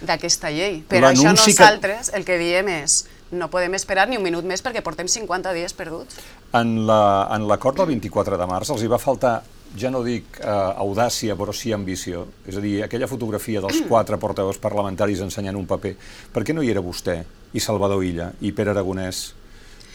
d'aquesta 0.03 0.51
llei. 0.51 0.83
Però 0.89 1.11
això 1.13 1.31
nosaltres 1.31 2.11
que... 2.11 2.17
el 2.19 2.25
que 2.25 2.39
diem 2.41 2.71
és 2.81 3.05
no 3.35 3.49
podem 3.51 3.75
esperar 3.75 4.07
ni 4.09 4.19
un 4.19 4.23
minut 4.23 4.47
més 4.47 4.63
perquè 4.63 4.83
portem 4.85 5.09
50 5.11 5.53
dies 5.57 5.75
perduts. 5.75 6.21
En 6.55 6.87
l'acord 6.87 7.79
la, 7.79 7.85
del 7.85 7.97
24 7.97 8.39
de 8.39 8.49
març 8.49 8.71
els 8.75 8.85
hi 8.85 8.91
va 8.91 9.01
faltar 9.03 9.41
ja 9.75 9.91
no 9.91 10.05
dic 10.07 10.39
eh, 10.39 10.49
audàcia, 10.85 11.35
però 11.39 11.53
sí 11.55 11.73
ambició. 11.75 12.29
És 12.47 12.59
a 12.59 12.63
dir, 12.63 12.77
aquella 12.85 13.09
fotografia 13.11 13.63
dels 13.65 13.83
quatre 13.89 14.19
portaveus 14.23 14.61
parlamentaris 14.63 15.25
ensenyant 15.25 15.59
un 15.59 15.67
paper, 15.67 15.97
per 16.33 16.45
què 16.47 16.55
no 16.55 16.63
hi 16.63 16.71
era 16.71 16.83
vostè, 16.85 17.17
i 17.55 17.63
Salvador 17.63 18.05
Illa, 18.07 18.31
i 18.41 18.53
Pere 18.55 18.71
Aragonès, 18.71 19.25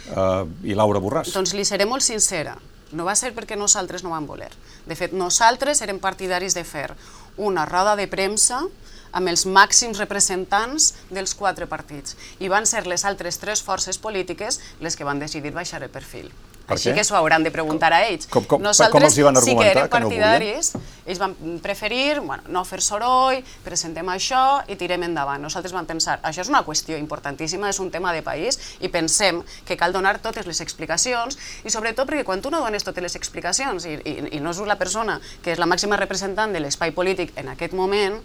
eh, 0.09 0.43
i 0.67 0.75
Laura 0.75 0.99
Borràs? 0.99 1.31
Doncs 1.35 1.55
li 1.55 1.63
seré 1.67 1.87
molt 1.87 2.03
sincera. 2.03 2.57
No 2.91 3.05
va 3.05 3.15
ser 3.15 3.31
perquè 3.37 3.55
nosaltres 3.55 4.03
no 4.03 4.11
vam 4.11 4.27
voler. 4.27 4.49
De 4.89 4.97
fet, 4.97 5.13
nosaltres 5.13 5.79
érem 5.85 5.99
partidaris 6.01 6.57
de 6.57 6.65
fer 6.65 6.89
una 7.37 7.65
roda 7.69 7.95
de 7.95 8.07
premsa 8.09 8.65
amb 9.11 9.31
els 9.31 9.45
màxims 9.45 9.99
representants 10.01 10.93
dels 11.09 11.35
quatre 11.35 11.67
partits. 11.67 12.17
I 12.39 12.51
van 12.51 12.69
ser 12.69 12.85
les 12.87 13.05
altres 13.05 13.39
tres 13.41 13.63
forces 13.65 13.97
polítiques 13.97 14.59
les 14.79 14.95
que 14.95 15.07
van 15.07 15.19
decidir 15.19 15.53
baixar 15.55 15.83
el 15.83 15.89
perfil. 15.93 16.31
Per 16.69 16.75
Així 16.77 16.91
que 16.93 17.01
s'ho 17.01 17.15
hauran 17.17 17.41
de 17.41 17.49
preguntar 17.49 17.89
a 17.97 18.03
ells. 18.05 18.27
Com, 18.29 18.43
com, 18.45 18.61
Nosaltres 18.61 18.93
com 18.93 19.05
els 19.07 19.15
hi 19.17 19.23
van 19.25 19.39
sí 19.41 19.55
que 19.57 19.71
érem 19.71 19.87
partidaris, 19.89 20.69
que 20.75 20.77
no 20.77 20.99
ells 21.09 21.21
van 21.21 21.33
preferir 21.63 22.19
bueno, 22.19 22.43
no 22.53 22.61
fer 22.67 22.77
soroll, 22.85 23.39
presentem 23.65 24.11
això 24.13 24.61
i 24.69 24.77
tirem 24.77 25.07
endavant. 25.07 25.41
Nosaltres 25.41 25.73
vam 25.73 25.87
pensar, 25.89 26.19
això 26.21 26.43
és 26.45 26.51
una 26.53 26.61
qüestió 26.67 26.99
importantíssima, 27.01 27.71
és 27.73 27.79
un 27.81 27.89
tema 27.89 28.13
de 28.13 28.21
país 28.21 28.59
i 28.85 28.91
pensem 28.93 29.41
que 29.65 29.77
cal 29.81 29.95
donar 29.95 30.19
totes 30.21 30.45
les 30.45 30.61
explicacions 30.61 31.39
i 31.65 31.73
sobretot 31.73 32.05
perquè 32.05 32.27
quan 32.27 32.45
tu 32.45 32.53
no 32.53 32.61
dones 32.61 32.85
totes 32.85 33.01
les 33.01 33.17
explicacions 33.17 33.89
i, 33.89 33.97
i, 33.97 34.15
i 34.37 34.43
no 34.43 34.53
és 34.53 34.61
la 34.69 34.77
persona 34.77 35.17
que 35.41 35.55
és 35.55 35.57
la 35.57 35.65
màxima 35.65 35.97
representant 35.97 36.53
de 36.53 36.61
l'espai 36.61 36.93
polític 36.93 37.33
en 37.41 37.49
aquest 37.55 37.73
moment, 37.73 38.21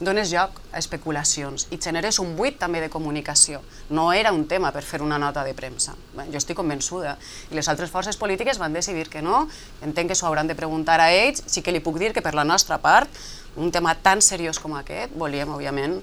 dones 0.00 0.30
lloc 0.30 0.58
a 0.72 0.80
especulacions 0.80 1.66
i 1.72 1.78
generes 1.80 2.18
un 2.20 2.34
buit 2.36 2.58
també 2.60 2.82
de 2.82 2.90
comunicació. 2.92 3.62
No 3.88 4.10
era 4.12 4.32
un 4.32 4.44
tema 4.48 4.72
per 4.72 4.82
fer 4.84 5.00
una 5.02 5.18
nota 5.18 5.44
de 5.44 5.54
premsa. 5.56 5.94
Bé, 6.16 6.26
jo 6.32 6.40
estic 6.40 6.58
convençuda. 6.58 7.16
I 7.50 7.56
les 7.56 7.68
altres 7.72 7.90
forces 7.90 8.18
polítiques 8.20 8.60
van 8.60 8.76
decidir 8.76 9.08
que 9.08 9.22
no. 9.24 9.46
Entenc 9.82 10.12
que 10.12 10.18
s'ho 10.18 10.28
hauran 10.28 10.48
de 10.50 10.58
preguntar 10.58 11.00
a 11.00 11.10
ells. 11.12 11.42
Sí 11.46 11.62
que 11.62 11.72
li 11.72 11.80
puc 11.80 11.98
dir 12.02 12.12
que 12.12 12.24
per 12.24 12.34
la 12.36 12.44
nostra 12.44 12.78
part, 12.78 13.08
un 13.56 13.72
tema 13.72 13.94
tan 13.94 14.20
seriós 14.20 14.60
com 14.60 14.76
aquest, 14.76 15.16
volíem, 15.16 15.48
òbviament, 15.48 16.00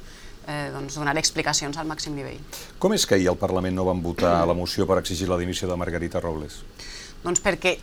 eh, 0.47 0.69
doncs, 0.73 0.97
donar 0.97 1.17
explicacions 1.17 1.77
al 1.77 1.87
màxim 1.87 2.15
nivell. 2.15 2.41
Com 2.79 2.93
és 2.97 3.05
que 3.05 3.15
ahir 3.15 3.29
al 3.29 3.37
Parlament 3.37 3.75
no 3.75 3.85
van 3.85 4.01
votar 4.01 4.41
la 4.47 4.57
moció 4.57 4.87
per 4.89 4.97
exigir 4.99 5.29
la 5.29 5.37
dimissió 5.37 5.69
de 5.69 5.77
Margarita 5.77 6.19
Robles? 6.19 6.63
Doncs 7.23 7.43
perquè 7.43 7.77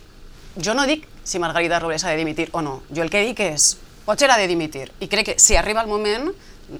jo 0.59 0.75
no 0.75 0.85
dic 0.85 1.07
si 1.23 1.39
Margarita 1.39 1.79
Robles 1.79 2.03
ha 2.03 2.11
de 2.11 2.19
dimitir 2.19 2.49
o 2.51 2.61
no. 2.61 2.81
Jo 2.91 3.03
el 3.03 3.09
que 3.09 3.23
dic 3.23 3.39
és 3.39 3.77
potser 4.11 4.27
ha 4.27 4.39
de 4.39 4.49
dimitir. 4.51 4.89
I 4.99 5.07
crec 5.07 5.31
que 5.31 5.39
si 5.39 5.55
arriba 5.55 5.79
el 5.85 5.87
moment, 5.87 6.27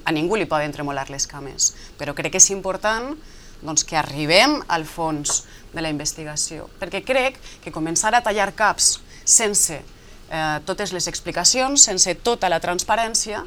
a 0.04 0.12
ningú 0.12 0.36
li 0.36 0.44
poden 0.48 0.72
tremolar 0.72 1.08
les 1.08 1.24
cames. 1.26 1.72
Però 1.96 2.12
crec 2.16 2.34
que 2.34 2.42
és 2.42 2.50
important 2.52 3.14
doncs, 3.62 3.86
que 3.88 3.96
arribem 3.96 4.58
al 4.68 4.84
fons 4.84 5.42
de 5.72 5.80
la 5.80 5.88
investigació, 5.92 6.68
perquè 6.80 7.00
crec 7.06 7.38
que 7.64 7.72
començar 7.72 8.12
a 8.12 8.20
tallar 8.20 8.50
caps 8.58 8.98
sense 9.24 9.78
eh, 9.78 10.58
totes 10.66 10.92
les 10.92 11.06
explicacions, 11.08 11.84
sense 11.88 12.14
tota 12.26 12.50
la 12.52 12.60
transparència, 12.60 13.44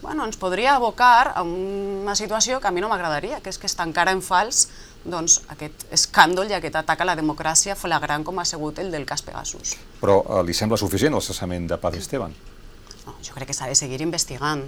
bueno, 0.00 0.24
ens 0.24 0.38
podria 0.38 0.76
abocar 0.76 1.34
a 1.34 1.42
una 1.42 2.14
situació 2.14 2.60
que 2.62 2.70
a 2.70 2.72
mi 2.72 2.80
no 2.80 2.88
m'agradaria, 2.88 3.42
que 3.42 3.50
és 3.50 3.58
que 3.58 3.66
es 3.66 3.74
tancara 3.76 4.14
en 4.14 4.22
fals 4.22 4.68
doncs, 5.04 5.40
aquest 5.52 5.88
escàndol 5.94 6.48
i 6.48 6.54
aquest 6.56 6.78
atac 6.78 7.02
a 7.02 7.10
la 7.10 7.18
democràcia 7.18 7.76
flagrant 7.78 8.24
com 8.24 8.38
ha 8.38 8.46
sigut 8.46 8.78
el 8.78 8.94
del 8.94 9.04
cas 9.04 9.26
Pegasus. 9.26 9.74
Però 10.00 10.22
eh, 10.22 10.44
li 10.46 10.54
sembla 10.54 10.78
suficient 10.78 11.18
el 11.18 11.24
cessament 11.24 11.66
de 11.68 11.82
Paz 11.82 11.98
Esteban? 11.98 12.36
No, 13.08 13.16
jo 13.24 13.32
crec 13.32 13.48
que 13.48 13.56
s'ha 13.56 13.70
de 13.70 13.78
seguir 13.78 14.02
investigant 14.04 14.66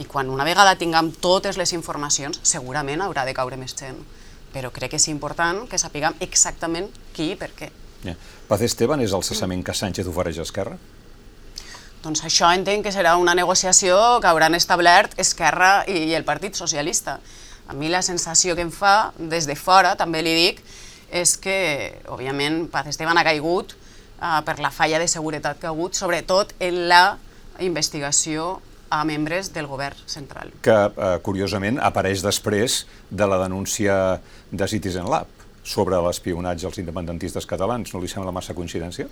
i 0.00 0.08
quan 0.08 0.32
una 0.32 0.48
vegada 0.48 0.78
tinguem 0.80 1.12
totes 1.20 1.60
les 1.60 1.76
informacions 1.76 2.40
segurament 2.42 3.04
haurà 3.04 3.26
de 3.28 3.36
caure 3.36 3.60
més 3.60 3.76
gent 3.76 4.00
però 4.52 4.70
crec 4.72 4.92
que 4.92 5.00
és 5.00 5.08
important 5.08 5.64
que 5.68 5.80
sapiguem 5.80 6.16
exactament 6.20 6.90
qui 7.16 7.32
i 7.32 7.38
per 7.40 7.50
què. 7.56 7.70
Yeah. 8.04 8.18
Paz 8.48 8.64
Esteban 8.66 9.00
és 9.00 9.14
el 9.16 9.24
cessament 9.24 9.62
que 9.64 9.74
Sánchez 9.74 10.08
ofereix 10.10 10.42
a 10.42 10.46
Esquerra? 10.46 10.76
Doncs 12.02 12.24
això 12.26 12.50
entenc 12.52 12.84
que 12.84 12.92
serà 12.92 13.14
una 13.16 13.34
negociació 13.38 13.96
que 14.20 14.28
hauran 14.28 14.58
establert 14.58 15.14
Esquerra 15.22 15.84
i, 15.86 16.10
i 16.10 16.16
el 16.18 16.26
Partit 16.28 16.58
Socialista. 16.58 17.20
A 17.70 17.76
mi 17.78 17.88
la 17.88 18.02
sensació 18.02 18.56
que 18.58 18.66
em 18.66 18.72
fa, 18.74 19.12
des 19.16 19.46
de 19.48 19.56
fora, 19.56 19.94
també 19.96 20.20
li 20.26 20.34
dic, 20.34 20.60
és 21.12 21.36
que, 21.38 21.56
òbviament, 22.10 22.66
Paz 22.72 22.90
Esteban 22.90 23.20
ha 23.20 23.24
caigut 23.24 23.76
uh, 23.76 24.40
per 24.44 24.58
la 24.60 24.72
falla 24.74 24.98
de 24.98 25.08
seguretat 25.08 25.60
que 25.60 25.70
ha 25.70 25.72
hagut, 25.72 25.94
sobretot 25.94 26.56
en 26.58 26.88
la 26.90 27.04
investigació 27.60 28.60
a 28.92 29.04
membres 29.04 29.52
del 29.52 29.66
govern 29.66 29.96
central. 30.06 30.52
Que, 30.60 30.72
eh, 30.72 31.18
curiosament, 31.22 31.78
apareix 31.80 32.22
després 32.22 32.86
de 33.10 33.26
la 33.26 33.38
denúncia 33.40 34.20
de 34.50 34.68
Citizen 34.68 35.08
Lab 35.08 35.26
sobre 35.62 35.96
l'espionatge 36.02 36.66
als 36.66 36.78
independentistes 36.78 37.46
catalans. 37.46 37.94
No 37.94 38.00
li 38.00 38.08
sembla 38.08 38.34
massa 38.34 38.54
coincidència? 38.54 39.06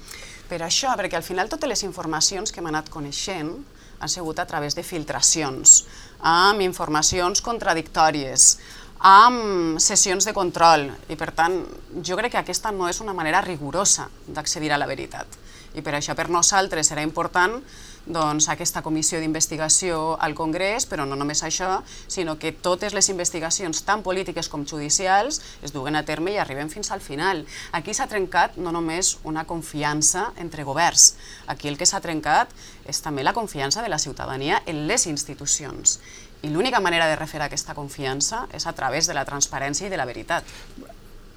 Per 0.49 0.61
això, 0.61 0.93
perquè 0.99 1.17
al 1.17 1.23
final 1.23 1.49
totes 1.49 1.69
les 1.69 1.83
informacions 1.87 2.53
que 2.53 2.61
hem 2.61 2.67
anat 2.67 2.91
coneixent 2.91 3.55
han 4.01 4.09
sigut 4.09 4.39
a 4.39 4.47
través 4.47 4.75
de 4.75 4.83
filtracions, 4.83 5.85
amb 6.21 6.61
informacions 6.61 7.41
contradictòries, 7.45 8.59
amb 9.01 9.79
sessions 9.81 10.27
de 10.29 10.33
control, 10.37 10.91
i 11.09 11.17
per 11.17 11.31
tant 11.33 11.63
jo 12.05 12.17
crec 12.17 12.33
que 12.33 12.41
aquesta 12.43 12.73
no 12.73 12.89
és 12.89 13.01
una 13.01 13.15
manera 13.17 13.41
rigorosa 13.41 14.09
d'accedir 14.27 14.73
a 14.73 14.79
la 14.81 14.89
veritat. 14.89 15.27
I 15.75 15.81
per 15.81 15.95
això 15.95 16.17
per 16.19 16.29
nosaltres 16.29 16.91
serà 16.91 17.05
important 17.07 17.61
doncs, 18.07 18.49
aquesta 18.49 18.83
comissió 18.83 19.21
d'investigació 19.21 20.17
al 20.21 20.35
Congrés, 20.35 20.87
però 20.89 21.05
no 21.07 21.19
només 21.19 21.43
això, 21.45 21.81
sinó 22.09 22.37
que 22.39 22.53
totes 22.53 22.95
les 22.97 23.09
investigacions, 23.13 23.83
tant 23.87 24.05
polítiques 24.07 24.49
com 24.49 24.67
judicials, 24.67 25.41
es 25.63 25.75
duguen 25.75 25.97
a 25.97 26.05
terme 26.05 26.35
i 26.35 26.39
arriben 26.39 26.71
fins 26.71 26.91
al 26.91 27.01
final. 27.05 27.45
Aquí 27.73 27.95
s'ha 27.95 28.09
trencat 28.11 28.57
no 28.57 28.73
només 28.73 29.19
una 29.25 29.45
confiança 29.45 30.31
entre 30.37 30.65
governs, 30.65 31.15
aquí 31.47 31.69
el 31.69 31.79
que 31.79 31.87
s'ha 31.87 32.01
trencat 32.01 32.53
és 32.89 33.03
també 33.05 33.23
la 33.23 33.37
confiança 33.37 33.83
de 33.83 33.91
la 33.93 33.99
ciutadania 33.99 34.63
en 34.67 34.87
les 34.89 35.07
institucions. 35.07 36.01
I 36.43 36.49
l'única 36.49 36.81
manera 36.81 37.07
de 37.07 37.19
refer 37.21 37.43
aquesta 37.45 37.75
confiança 37.77 38.47
és 38.57 38.67
a 38.67 38.73
través 38.73 39.07
de 39.07 39.15
la 39.15 39.27
transparència 39.29 39.87
i 39.87 39.93
de 39.93 40.01
la 40.01 40.09
veritat 40.09 40.45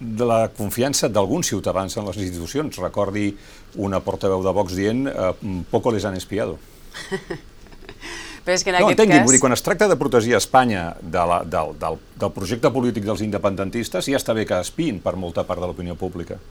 de 0.03 0.27
la 0.27 0.41
confiança 0.51 1.09
d'alguns 1.09 1.47
ciutadans 1.53 1.95
en 1.97 2.05
les 2.09 2.19
institucions. 2.19 2.77
Recordi 2.83 3.31
una 3.81 4.03
portaveu 4.03 4.43
de 4.43 4.53
Vox 4.53 4.75
dient 4.77 5.07
eh, 5.07 5.31
poco 5.71 5.91
les 5.95 6.05
han 6.05 6.19
espiado. 6.19 6.59
Però 8.43 8.57
és 8.57 8.63
que 8.65 8.73
en 8.73 8.75
no, 8.75 8.89
aquest 8.89 8.99
entenguin, 8.99 9.21
cas... 9.21 9.27
vull 9.27 9.37
dir, 9.37 9.39
quan 9.39 9.55
es 9.55 9.63
tracta 9.63 9.87
de 9.87 9.95
protegir 9.95 10.35
Espanya 10.35 10.89
de 10.99 11.23
la, 11.29 11.39
del, 11.47 11.71
del, 11.79 11.95
del 12.19 12.33
projecte 12.35 12.71
polític 12.75 13.07
dels 13.07 13.23
independentistes, 13.23 14.11
ja 14.11 14.19
està 14.19 14.35
bé 14.35 14.43
que 14.49 14.59
espin 14.59 14.99
per 15.03 15.15
molta 15.15 15.45
part 15.47 15.63
de 15.63 15.69
l'opinió 15.71 15.95
pública. 15.95 16.41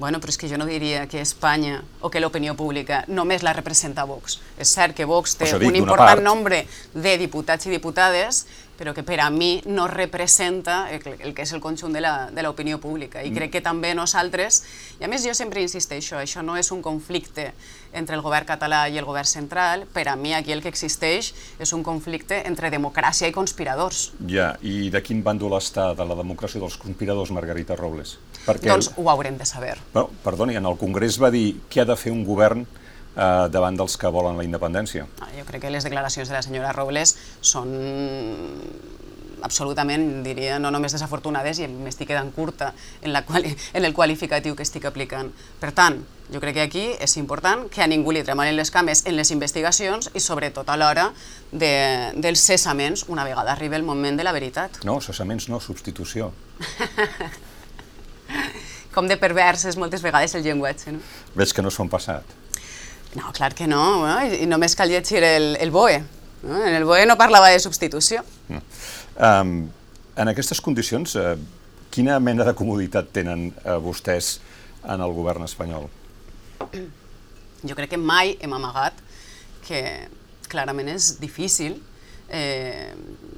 Bueno, 0.00 0.20
però 0.20 0.32
és 0.32 0.38
que 0.38 0.48
jo 0.48 0.56
no 0.60 0.64
diria 0.68 1.06
que 1.10 1.20
Espanya 1.20 1.80
o 2.00 2.08
que 2.12 2.20
l'opinió 2.22 2.54
pública 2.56 3.02
només 3.08 3.42
la 3.44 3.52
representa 3.56 4.06
Vox. 4.08 4.38
És 4.60 4.70
cert 4.72 4.94
que 4.96 5.08
Vox 5.08 5.34
té 5.40 5.48
dic, 5.50 5.66
un 5.68 5.76
important 5.80 6.20
part. 6.20 6.24
nombre 6.24 6.62
de 6.94 7.16
diputats 7.20 7.66
i 7.66 7.72
diputades, 7.72 8.44
però 8.80 8.94
que 8.96 9.04
per 9.04 9.18
a 9.20 9.28
mi 9.28 9.60
no 9.68 9.84
representa 9.90 10.86
el, 10.88 11.02
el 11.20 11.34
que 11.36 11.44
és 11.44 11.52
el 11.52 11.60
conjunt 11.60 11.92
de 11.92 12.42
l'opinió 12.42 12.78
pública. 12.80 13.20
I 13.20 13.28
mm. 13.28 13.36
crec 13.36 13.52
que 13.58 13.60
també 13.60 13.90
nosaltres, 13.92 14.62
i 14.96 15.04
a 15.04 15.10
més 15.12 15.26
jo 15.26 15.34
sempre 15.36 15.60
insisteixo, 15.60 16.16
això 16.16 16.40
no 16.40 16.56
és 16.56 16.72
un 16.72 16.80
conflicte 16.80 17.50
entre 17.92 18.16
el 18.16 18.24
govern 18.24 18.48
català 18.48 18.86
i 18.88 18.96
el 18.96 19.04
govern 19.04 19.28
central, 19.28 19.84
per 19.92 20.06
a 20.08 20.16
mi 20.16 20.32
aquí 20.32 20.54
el 20.56 20.64
que 20.64 20.72
existeix 20.72 21.34
és 21.60 21.74
un 21.76 21.84
conflicte 21.84 22.40
entre 22.48 22.72
democràcia 22.72 23.28
i 23.28 23.36
conspiradors. 23.36 24.14
Ja, 24.30 24.54
i 24.64 24.88
de 24.88 25.04
quin 25.04 25.20
bàndol 25.26 25.58
està 25.58 25.90
de 25.98 26.06
la 26.08 26.16
democràcia 26.16 26.62
dels 26.62 26.80
conspiradors 26.80 27.34
Margarita 27.36 27.76
Robles? 27.76 28.16
Perquè 28.46 28.72
doncs 28.72 28.94
ho 28.96 29.10
haurem 29.12 29.36
de 29.36 29.44
saber. 29.44 29.76
Bueno, 29.92 30.08
perdoni, 30.24 30.56
en 30.56 30.64
el 30.64 30.80
Congrés 30.80 31.20
va 31.20 31.28
dir 31.34 31.58
què 31.68 31.84
ha 31.84 31.90
de 31.92 32.00
fer 32.00 32.16
un 32.16 32.24
govern 32.24 32.64
eh, 33.16 33.48
davant 33.50 33.76
dels 33.76 33.96
que 34.00 34.12
volen 34.12 34.38
la 34.38 34.46
independència. 34.46 35.06
Ah, 35.20 35.30
jo 35.36 35.44
crec 35.48 35.66
que 35.66 35.74
les 35.74 35.86
declaracions 35.86 36.28
de 36.28 36.36
la 36.36 36.42
senyora 36.46 36.72
Robles 36.76 37.16
són 37.40 37.74
absolutament, 39.42 40.22
diria, 40.24 40.58
no 40.60 40.70
només 40.72 40.92
desafortunades 40.92 41.60
i 41.60 41.68
m'estic 41.68 42.10
quedant 42.10 42.30
curta 42.34 42.72
en, 43.00 43.12
la 43.12 43.24
quali 43.26 43.54
en 43.72 43.84
el 43.84 43.94
qualificatiu 43.96 44.56
que 44.56 44.64
estic 44.66 44.84
aplicant. 44.88 45.30
Per 45.60 45.72
tant, 45.76 46.00
jo 46.32 46.40
crec 46.42 46.58
que 46.58 46.64
aquí 46.66 46.84
és 47.00 47.16
important 47.20 47.66
que 47.72 47.82
a 47.82 47.88
ningú 47.90 48.12
li 48.14 48.22
tremalen 48.26 48.56
les 48.58 48.70
cames 48.70 49.04
en 49.06 49.16
les 49.16 49.30
investigacions 49.34 50.10
i 50.14 50.20
sobretot 50.22 50.68
a 50.68 50.76
l'hora 50.78 51.10
de, 51.50 51.72
dels 52.16 52.44
cessaments 52.44 53.06
una 53.08 53.24
vegada 53.24 53.54
arribi 53.56 53.76
el 53.80 53.86
moment 53.86 54.20
de 54.20 54.26
la 54.26 54.34
veritat. 54.36 54.82
No, 54.84 55.00
cessaments 55.00 55.48
no, 55.50 55.60
substitució. 55.60 56.30
Com 58.94 59.06
de 59.06 59.16
pervers 59.16 59.64
és 59.70 59.76
moltes 59.78 60.02
vegades 60.02 60.34
el 60.34 60.42
llenguatge, 60.44 60.96
no? 60.96 61.02
Veig 61.38 61.54
que 61.54 61.62
no 61.62 61.70
s'ho 61.70 61.84
han 61.84 61.92
passat. 61.92 62.38
No, 63.14 63.32
clar 63.34 63.54
que 63.58 63.66
no, 63.66 64.06
no? 64.06 64.16
I, 64.22 64.46
només 64.46 64.76
cal 64.78 64.90
llegir 64.90 65.22
el, 65.26 65.56
el 65.60 65.72
BOE. 65.74 65.98
No? 66.44 66.60
En 66.62 66.74
el 66.74 66.86
BOE 66.86 67.06
no 67.10 67.18
parlava 67.18 67.50
de 67.50 67.58
substitució. 67.62 68.22
No. 68.48 68.62
Um, 69.18 69.54
en 70.20 70.30
aquestes 70.30 70.60
condicions, 70.62 71.16
uh, 71.18 71.34
quina 71.90 72.20
mena 72.22 72.46
de 72.46 72.54
comoditat 72.56 73.10
tenen 73.14 73.50
uh, 73.64 73.76
vostès 73.82 74.38
en 74.86 75.02
el 75.02 75.12
govern 75.16 75.44
espanyol? 75.44 75.88
Jo 77.66 77.76
crec 77.76 77.92
que 77.92 78.00
mai 78.00 78.36
hem 78.40 78.54
amagat 78.56 78.96
que 79.66 79.82
clarament 80.50 80.88
és 80.92 81.12
difícil 81.20 81.76
eh, 82.30 82.94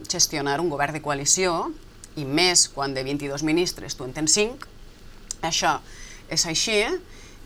gestionar 0.08 0.60
un 0.60 0.70
govern 0.70 0.94
de 0.96 1.02
coalició 1.02 1.72
i 2.16 2.24
més 2.24 2.68
quan 2.72 2.94
de 2.94 3.04
22 3.04 3.44
ministres 3.44 3.96
tu 3.96 4.06
en 4.06 4.14
tens 4.16 4.36
5, 4.36 4.68
això 5.48 5.78
és 6.32 6.44
així, 6.48 6.78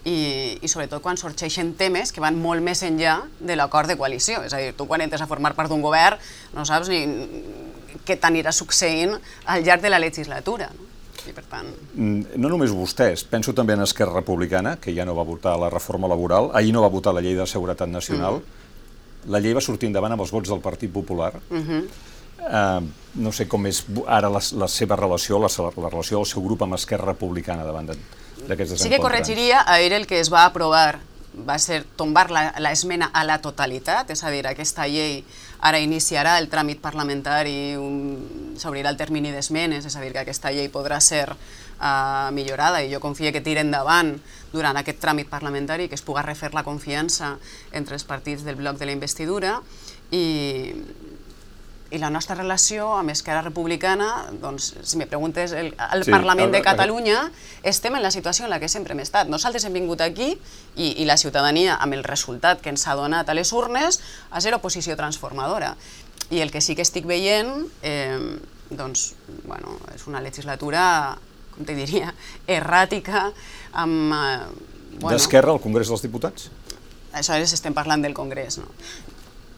i, 0.07 0.17
i 0.63 0.69
sobretot 0.71 1.03
quan 1.03 1.19
sorgeixen 1.19 1.75
temes 1.79 2.13
que 2.15 2.23
van 2.23 2.39
molt 2.39 2.63
més 2.65 2.83
enllà 2.87 3.19
de 3.41 3.57
l'acord 3.59 3.91
de 3.91 3.97
coalició. 3.99 4.43
És 4.47 4.55
a 4.55 4.63
dir, 4.63 4.75
tu 4.79 4.87
quan 4.87 5.03
entres 5.03 5.23
a 5.23 5.29
formar 5.31 5.55
part 5.59 5.73
d'un 5.73 5.83
govern 5.83 6.21
no 6.55 6.67
saps 6.69 6.91
ni 6.93 7.03
què 8.07 8.19
t'anirà 8.23 8.53
succeint 8.55 9.17
al 9.51 9.65
llarg 9.67 9.83
de 9.83 9.91
la 9.91 10.03
legislatura. 10.03 10.71
No? 10.75 10.93
I 11.27 11.33
per 11.35 11.43
tant... 11.51 11.73
Mm, 11.97 12.39
no 12.39 12.53
només 12.53 12.71
vostès, 12.71 13.25
penso 13.27 13.55
també 13.57 13.75
en 13.75 13.83
Esquerra 13.83 14.21
Republicana, 14.21 14.77
que 14.79 14.95
ja 14.95 15.05
no 15.09 15.17
va 15.17 15.27
votar 15.27 15.57
la 15.59 15.73
reforma 15.73 16.07
laboral, 16.07 16.53
ahir 16.55 16.71
no 16.77 16.85
va 16.85 16.93
votar 16.93 17.17
la 17.17 17.25
llei 17.25 17.35
de 17.35 17.49
seguretat 17.51 17.91
nacional, 17.91 18.39
mm. 18.39 19.33
la 19.35 19.41
llei 19.43 19.57
va 19.57 19.65
sortir 19.65 19.91
endavant 19.91 20.15
amb 20.15 20.23
els 20.23 20.31
vots 20.31 20.53
del 20.53 20.63
Partit 20.63 20.93
Popular, 20.95 21.33
mm 21.51 21.65
-hmm 21.65 22.15
eh, 22.51 22.81
no 23.15 23.33
sé 23.33 23.49
com 23.49 23.67
és 23.67 23.83
ara 24.07 24.31
la, 24.31 24.41
la 24.61 24.69
seva 24.69 24.97
relació, 24.97 25.41
la, 25.43 25.51
la 25.77 25.91
relació 25.91 26.21
del 26.21 26.27
seu 26.27 26.43
grup 26.45 26.63
amb 26.63 26.75
Esquerra 26.79 27.13
Republicana 27.13 27.65
davant 27.65 27.91
d'aquests 28.49 28.83
Sí 28.83 28.93
que 28.93 29.03
corregiria, 29.03 29.65
ahir 29.67 29.93
el 29.93 30.07
que 30.07 30.21
es 30.21 30.33
va 30.33 30.45
aprovar 30.47 31.01
va 31.37 31.59
ser 31.61 31.83
tombar 31.97 32.31
l'esmena 32.31 33.11
a 33.13 33.23
la 33.29 33.41
totalitat, 33.45 34.09
és 34.11 34.23
a 34.25 34.31
dir, 34.33 34.47
aquesta 34.49 34.87
llei 34.89 35.21
ara 35.61 35.81
iniciarà 35.83 36.37
el 36.41 36.49
tràmit 36.53 36.81
parlamentari, 36.81 37.75
s'obrirà 38.57 38.93
el 38.93 38.97
termini 38.97 39.33
d'esmenes, 39.35 39.85
és 39.85 39.97
a 39.97 40.05
dir, 40.05 40.15
que 40.15 40.23
aquesta 40.25 40.53
llei 40.55 40.71
podrà 40.73 41.01
ser 41.05 41.27
uh, 41.29 42.33
millorada 42.33 42.81
i 42.83 42.89
jo 42.93 43.01
confio 43.05 43.33
que 43.33 43.45
tira 43.45 43.61
endavant 43.61 44.15
durant 44.53 44.77
aquest 44.81 45.01
tràmit 45.03 45.29
parlamentari, 45.29 45.91
que 45.91 45.99
es 45.99 46.05
puga 46.05 46.25
refer 46.25 46.55
la 46.55 46.65
confiança 46.65 47.37
entre 47.73 47.99
els 47.99 48.05
partits 48.09 48.45
del 48.47 48.57
bloc 48.57 48.81
de 48.81 48.89
la 48.89 48.97
investidura 48.97 49.59
i, 50.11 50.73
i 51.91 52.01
la 52.03 52.11
nostra 52.11 52.35
relació 52.35 52.89
amb 52.97 53.13
Esquerra 53.13 53.45
Republicana, 53.45 54.09
doncs, 54.43 54.73
si 54.83 54.99
me 54.99 55.07
preguntes, 55.07 55.53
el, 55.55 55.71
el 55.95 56.05
sí, 56.05 56.11
Parlament 56.11 56.51
de 56.55 56.61
Catalunya, 56.65 57.21
estem 57.63 57.95
en 57.95 58.03
la 58.03 58.11
situació 58.11 58.47
en 58.47 58.51
la 58.51 58.59
que 58.59 58.69
sempre 58.69 58.97
hem 58.97 59.03
estat. 59.05 59.31
Nosaltres 59.31 59.67
hem 59.69 59.77
vingut 59.77 60.03
aquí 60.03 60.33
i, 60.33 60.89
i 60.99 61.07
la 61.07 61.17
ciutadania, 61.21 61.77
amb 61.79 61.95
el 61.95 62.03
resultat 62.05 62.63
que 62.65 62.73
ens 62.75 62.87
ha 62.89 62.97
donat 62.99 63.31
a 63.31 63.39
les 63.39 63.53
urnes, 63.55 64.01
a 64.31 64.43
ser 64.43 64.55
oposició 64.59 64.99
transformadora. 64.99 65.77
I 66.35 66.43
el 66.43 66.51
que 66.51 66.61
sí 66.61 66.75
que 66.75 66.83
estic 66.83 67.07
veient, 67.07 67.69
eh, 67.87 68.19
doncs, 68.71 69.13
bueno, 69.47 69.79
és 69.95 70.09
una 70.11 70.23
legislatura, 70.25 71.17
com 71.55 71.67
te 71.69 71.79
diria, 71.79 72.15
erràtica, 72.59 73.29
amb... 73.79 74.11
Eh, 74.11 74.73
bueno, 74.99 75.15
D'Esquerra 75.15 75.55
al 75.55 75.63
Congrés 75.63 75.93
dels 75.93 76.03
Diputats? 76.03 76.51
Aleshores 77.17 77.55
estem 77.55 77.73
parlant 77.73 78.03
del 78.03 78.13
Congrés, 78.13 78.59
no? 78.59 78.67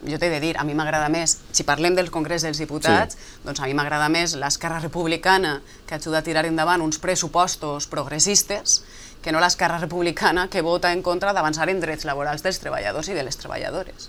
Jo 0.06 0.18
t'he 0.18 0.30
de 0.30 0.38
dir, 0.40 0.54
a 0.58 0.64
mi 0.64 0.76
m'agrada 0.78 1.08
més, 1.10 1.38
si 1.50 1.66
parlem 1.66 1.96
del 1.98 2.10
Congrés 2.14 2.44
dels 2.46 2.60
Diputats, 2.62 3.16
sí. 3.18 3.40
doncs 3.44 3.60
a 3.60 3.66
mi 3.66 3.74
m'agrada 3.74 4.06
més 4.12 4.36
l'esquerra 4.38 4.78
republicana 4.78 5.58
que 5.88 5.96
ajuda 5.98 6.20
a 6.20 6.26
tirar 6.26 6.44
endavant 6.46 6.84
uns 6.84 7.00
pressupostos 7.02 7.88
progressistes 7.90 8.82
que 9.22 9.34
no 9.34 9.42
l'esquerra 9.42 9.80
republicana 9.82 10.46
que 10.48 10.62
vota 10.62 10.92
en 10.94 11.02
contra 11.02 11.34
d'avançar 11.34 11.68
en 11.72 11.80
drets 11.82 12.06
laborals 12.06 12.44
dels 12.46 12.60
treballadors 12.62 13.10
i 13.10 13.16
de 13.18 13.24
les 13.26 13.38
treballadores. 13.40 14.08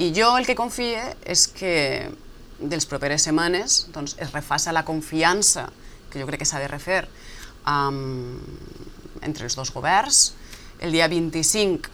I 0.00 0.10
jo 0.16 0.32
el 0.38 0.48
que 0.48 0.56
confie 0.58 1.02
és 1.22 1.46
que 1.52 1.74
dels 2.58 2.86
properes 2.88 3.26
setmanes 3.28 3.84
doncs, 3.92 4.16
es 4.18 4.32
refassa 4.32 4.72
la 4.72 4.86
confiança 4.88 5.68
que 6.10 6.22
jo 6.22 6.26
crec 6.30 6.42
que 6.42 6.48
s'ha 6.48 6.62
de 6.62 6.70
refer 6.70 7.04
um, 7.68 8.40
entre 9.22 9.44
els 9.44 9.56
dos 9.58 9.70
governs. 9.74 10.32
El 10.80 10.96
dia 10.96 11.06
25 11.08 11.93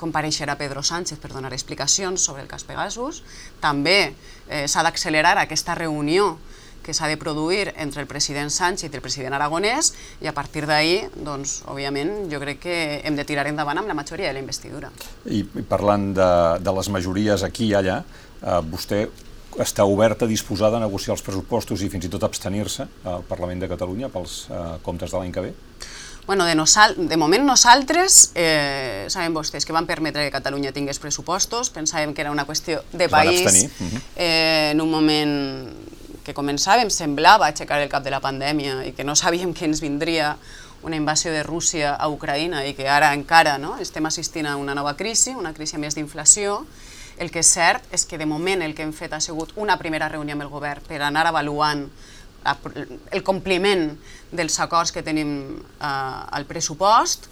compareixerà 0.00 0.56
Pedro 0.56 0.82
Sánchez 0.82 1.20
per 1.20 1.32
donar 1.34 1.52
explicacions 1.52 2.24
sobre 2.24 2.42
el 2.42 2.48
cas 2.48 2.64
Pegasus. 2.64 3.22
També 3.60 4.14
eh, 4.48 4.66
s'ha 4.66 4.84
d'accelerar 4.86 5.36
aquesta 5.38 5.76
reunió 5.76 6.38
que 6.80 6.94
s'ha 6.96 7.10
de 7.10 7.18
produir 7.20 7.74
entre 7.76 8.00
el 8.00 8.08
president 8.08 8.48
Sánchez 8.50 8.88
i 8.88 8.96
el 8.96 9.04
president 9.04 9.36
Aragonès 9.36 9.92
i 10.24 10.30
a 10.30 10.34
partir 10.36 10.64
d'ahir, 10.66 11.10
doncs, 11.14 11.60
òbviament, 11.68 12.30
jo 12.32 12.40
crec 12.40 12.62
que 12.64 12.76
hem 13.04 13.18
de 13.18 13.26
tirar 13.28 13.44
endavant 13.50 13.82
amb 13.82 13.90
la 13.90 13.96
majoria 13.98 14.30
de 14.30 14.38
la 14.38 14.42
investidura. 14.42 14.88
I 15.28 15.44
parlant 15.68 16.14
de, 16.16 16.30
de 16.64 16.78
les 16.80 16.88
majories 16.88 17.44
aquí 17.44 17.68
i 17.68 17.76
allà, 17.76 18.00
eh, 18.40 18.62
vostè 18.72 19.04
està 19.60 19.84
oberta, 19.84 20.28
disposada 20.30 20.78
a 20.78 20.84
negociar 20.84 21.16
els 21.16 21.24
pressupostos 21.26 21.82
i 21.82 21.90
fins 21.90 22.06
i 22.06 22.10
tot 22.12 22.24
abstenir-se 22.24 22.86
al 23.04 23.24
Parlament 23.28 23.60
de 23.60 23.68
Catalunya 23.68 24.08
pels 24.12 24.44
eh, 24.48 24.60
comptes 24.86 25.10
de 25.10 25.18
l'any 25.18 25.34
que 25.34 25.48
ve? 25.48 25.54
Bueno, 26.30 26.44
de, 26.44 26.54
nosal 26.54 26.94
de 26.96 27.16
moment 27.16 27.42
nosaltres, 27.42 28.30
eh, 28.36 29.06
saben 29.10 29.34
vostès 29.34 29.64
que 29.66 29.74
van 29.74 29.88
permetre 29.88 30.22
que 30.22 30.30
Catalunya 30.30 30.70
tingués 30.70 31.00
pressupostos, 31.02 31.72
pensàvem 31.74 32.12
que 32.14 32.22
era 32.22 32.30
una 32.30 32.44
qüestió 32.46 32.84
de 32.92 33.08
Es 33.08 33.10
país, 33.10 33.40
abstenir, 33.42 33.66
mhm. 33.80 34.02
eh, 34.14 34.68
en 34.70 34.80
un 34.80 34.92
moment 34.92 35.32
que 36.22 36.30
començàvem, 36.30 36.86
semblava 36.86 37.48
aixecar 37.48 37.80
el 37.82 37.90
cap 37.90 38.06
de 38.06 38.12
la 38.14 38.20
pandèmia 38.22 38.84
i 38.86 38.92
que 38.94 39.02
no 39.02 39.16
sabíem 39.18 39.50
que 39.50 39.66
ens 39.66 39.82
vindria 39.82 40.36
una 40.86 40.94
invasió 40.94 41.32
de 41.34 41.42
Rússia 41.42 41.96
a 41.96 42.06
Ucraïna 42.06 42.62
i 42.62 42.76
que 42.78 42.86
ara 42.86 43.10
encara 43.10 43.58
no, 43.58 43.74
estem 43.82 44.06
assistint 44.06 44.46
a 44.46 44.54
una 44.54 44.78
nova 44.78 44.94
crisi, 44.94 45.34
una 45.34 45.50
crisi 45.50 45.82
més 45.82 45.98
d'inflació. 45.98 46.60
El 47.18 47.34
que 47.34 47.42
és 47.42 47.50
cert 47.50 47.90
és 47.90 48.06
que 48.06 48.22
de 48.22 48.30
moment 48.30 48.62
el 48.62 48.78
que 48.78 48.86
hem 48.86 48.94
fet 48.94 49.18
ha 49.18 49.20
sigut 49.20 49.50
una 49.56 49.82
primera 49.82 50.06
reunió 50.08 50.38
amb 50.38 50.46
el 50.46 50.54
govern 50.54 50.86
per 50.86 51.02
anar 51.02 51.26
avaluant 51.26 51.88
la- 52.44 52.56
el 53.10 53.22
compliment 53.22 53.96
dels 54.32 54.58
acords 54.60 54.92
que 54.92 55.02
tenim 55.02 55.32
eh, 55.58 55.86
al 55.86 56.44
pressupost. 56.46 57.28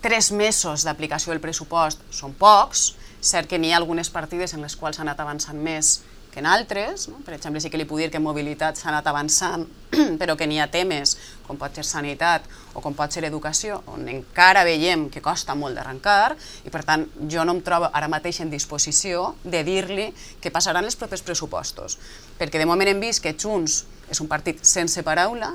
Tres 0.00 0.30
mesos 0.32 0.84
d'aplicació 0.86 1.34
del 1.34 1.42
pressupost 1.44 2.00
són 2.14 2.32
pocs, 2.32 2.94
cert 3.20 3.50
que 3.50 3.58
n'hi 3.60 3.74
ha 3.74 3.76
algunes 3.76 4.08
partides 4.08 4.54
en 4.56 4.62
les 4.64 4.76
quals 4.80 4.96
s'ha 4.96 5.04
anat 5.04 5.20
avançant 5.20 5.58
més 5.60 5.98
que 6.30 6.38
en 6.38 6.46
altres, 6.46 7.08
no? 7.10 7.16
per 7.26 7.34
exemple 7.34 7.60
sí 7.60 7.68
que 7.68 7.76
li 7.76 7.84
puc 7.84 7.98
dir 7.98 8.06
que 8.08 8.20
en 8.20 8.22
mobilitat 8.22 8.78
s'ha 8.78 8.88
anat 8.92 9.06
avançant, 9.10 9.64
però 10.20 10.36
que 10.38 10.46
n'hi 10.46 10.60
ha 10.62 10.68
temes 10.70 11.16
com 11.46 11.58
pot 11.58 11.74
ser 11.74 11.82
sanitat 11.84 12.46
o 12.72 12.80
com 12.80 12.94
pot 12.94 13.10
ser 13.12 13.24
educació, 13.26 13.80
on 13.90 14.06
encara 14.08 14.62
veiem 14.64 15.08
que 15.10 15.20
costa 15.20 15.56
molt 15.58 15.74
d'arrencar 15.76 16.36
i 16.64 16.70
per 16.70 16.84
tant 16.86 17.04
jo 17.28 17.42
no 17.44 17.56
em 17.58 17.62
trobo 17.66 17.90
ara 17.92 18.08
mateix 18.08 18.38
en 18.44 18.48
disposició 18.54 19.34
de 19.42 19.64
dir-li 19.66 20.06
què 20.40 20.54
passaran 20.54 20.86
els 20.86 20.96
propers 20.96 21.26
pressupostos, 21.26 21.98
perquè 22.38 22.62
de 22.62 22.70
moment 22.70 22.88
hem 22.94 23.02
vist 23.02 23.20
que 23.26 23.34
Junts 23.34 23.82
és 24.10 24.20
un 24.20 24.28
partit 24.30 24.58
sense 24.66 25.02
paraula 25.06 25.54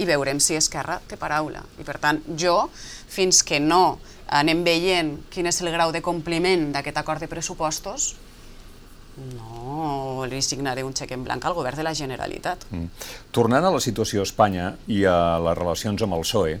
i 0.00 0.06
veurem 0.08 0.40
si 0.40 0.56
Esquerra 0.56 0.98
té 1.06 1.18
paraula. 1.20 1.60
I 1.78 1.84
per 1.84 1.98
tant, 2.00 2.22
jo, 2.40 2.56
fins 3.10 3.42
que 3.44 3.60
no 3.60 4.00
anem 4.40 4.64
veient 4.64 5.16
quin 5.30 5.50
és 5.50 5.60
el 5.60 5.72
grau 5.74 5.92
de 5.92 6.00
compliment 6.00 6.70
d'aquest 6.74 7.00
acord 7.02 7.20
de 7.20 7.28
pressupostos, 7.28 8.14
no 9.36 10.24
li 10.30 10.40
signaré 10.40 10.84
un 10.86 10.94
xec 10.96 11.12
en 11.12 11.24
blanc 11.26 11.44
al 11.44 11.56
govern 11.56 11.76
de 11.76 11.84
la 11.84 11.94
Generalitat. 11.96 12.64
Mm. 12.70 12.88
Tornant 13.34 13.66
a 13.66 13.72
la 13.74 13.80
situació 13.82 14.22
a 14.22 14.28
Espanya 14.28 14.74
i 14.88 15.02
a 15.04 15.38
les 15.42 15.58
relacions 15.58 16.06
amb 16.06 16.16
el 16.16 16.24
PSOE, 16.24 16.60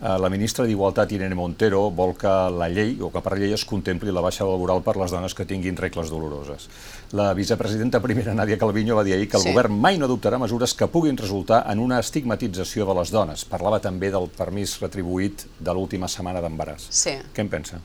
la 0.00 0.28
ministra 0.28 0.66
d'Igualtat, 0.66 1.12
Irene 1.12 1.34
Montero, 1.34 1.90
vol 1.90 2.14
que 2.18 2.28
la 2.28 2.68
llei, 2.68 2.96
o 3.00 3.08
que 3.12 3.20
per 3.24 3.38
llei 3.38 3.52
es 3.54 3.64
contempli 3.64 4.12
la 4.12 4.20
baixa 4.20 4.44
laboral 4.44 4.82
per 4.84 4.96
les 5.00 5.10
dones 5.14 5.32
que 5.34 5.46
tinguin 5.48 5.76
regles 5.76 6.10
doloroses. 6.10 6.68
La 7.12 7.32
vicepresidenta 7.32 8.00
primera, 8.02 8.34
Nadia 8.34 8.58
Calviño, 8.58 8.96
va 8.96 9.04
dir 9.04 9.14
ahir 9.14 9.28
que 9.28 9.36
el 9.38 9.42
Sí. 9.44 9.52
govern 9.52 9.72
mai 9.80 9.96
no 9.96 10.06
adoptarà 10.06 10.38
mesures 10.38 10.74
que 10.74 10.86
puguin 10.88 11.16
resultar 11.16 11.64
en 11.70 11.78
una 11.78 12.00
estigmatització 12.00 12.84
de 12.86 12.94
les 13.00 13.10
dones. 13.10 13.44
Parlava 13.44 13.80
també 13.80 14.10
del 14.10 14.28
permís 14.28 14.78
retribuït 14.80 15.46
de 15.60 15.72
l'última 15.72 16.08
setmana 16.08 16.40
d'embaràs. 16.42 16.88
Sí. 16.90 17.16
Què 17.34 17.40
en 17.40 17.48
pensa? 17.48 17.80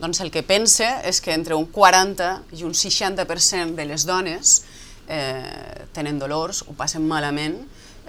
Doncs 0.00 0.20
el 0.20 0.30
que 0.30 0.42
pense 0.42 0.84
és 1.04 1.20
que 1.20 1.32
entre 1.34 1.54
un 1.54 1.66
40 1.66 2.42
i 2.52 2.64
un 2.64 2.72
60% 2.72 3.74
de 3.74 3.84
les 3.84 4.06
dones 4.06 4.64
eh, 5.08 5.86
tenen 5.92 6.18
dolors, 6.18 6.62
ho 6.68 6.72
passen 6.76 7.06
malament 7.06 7.56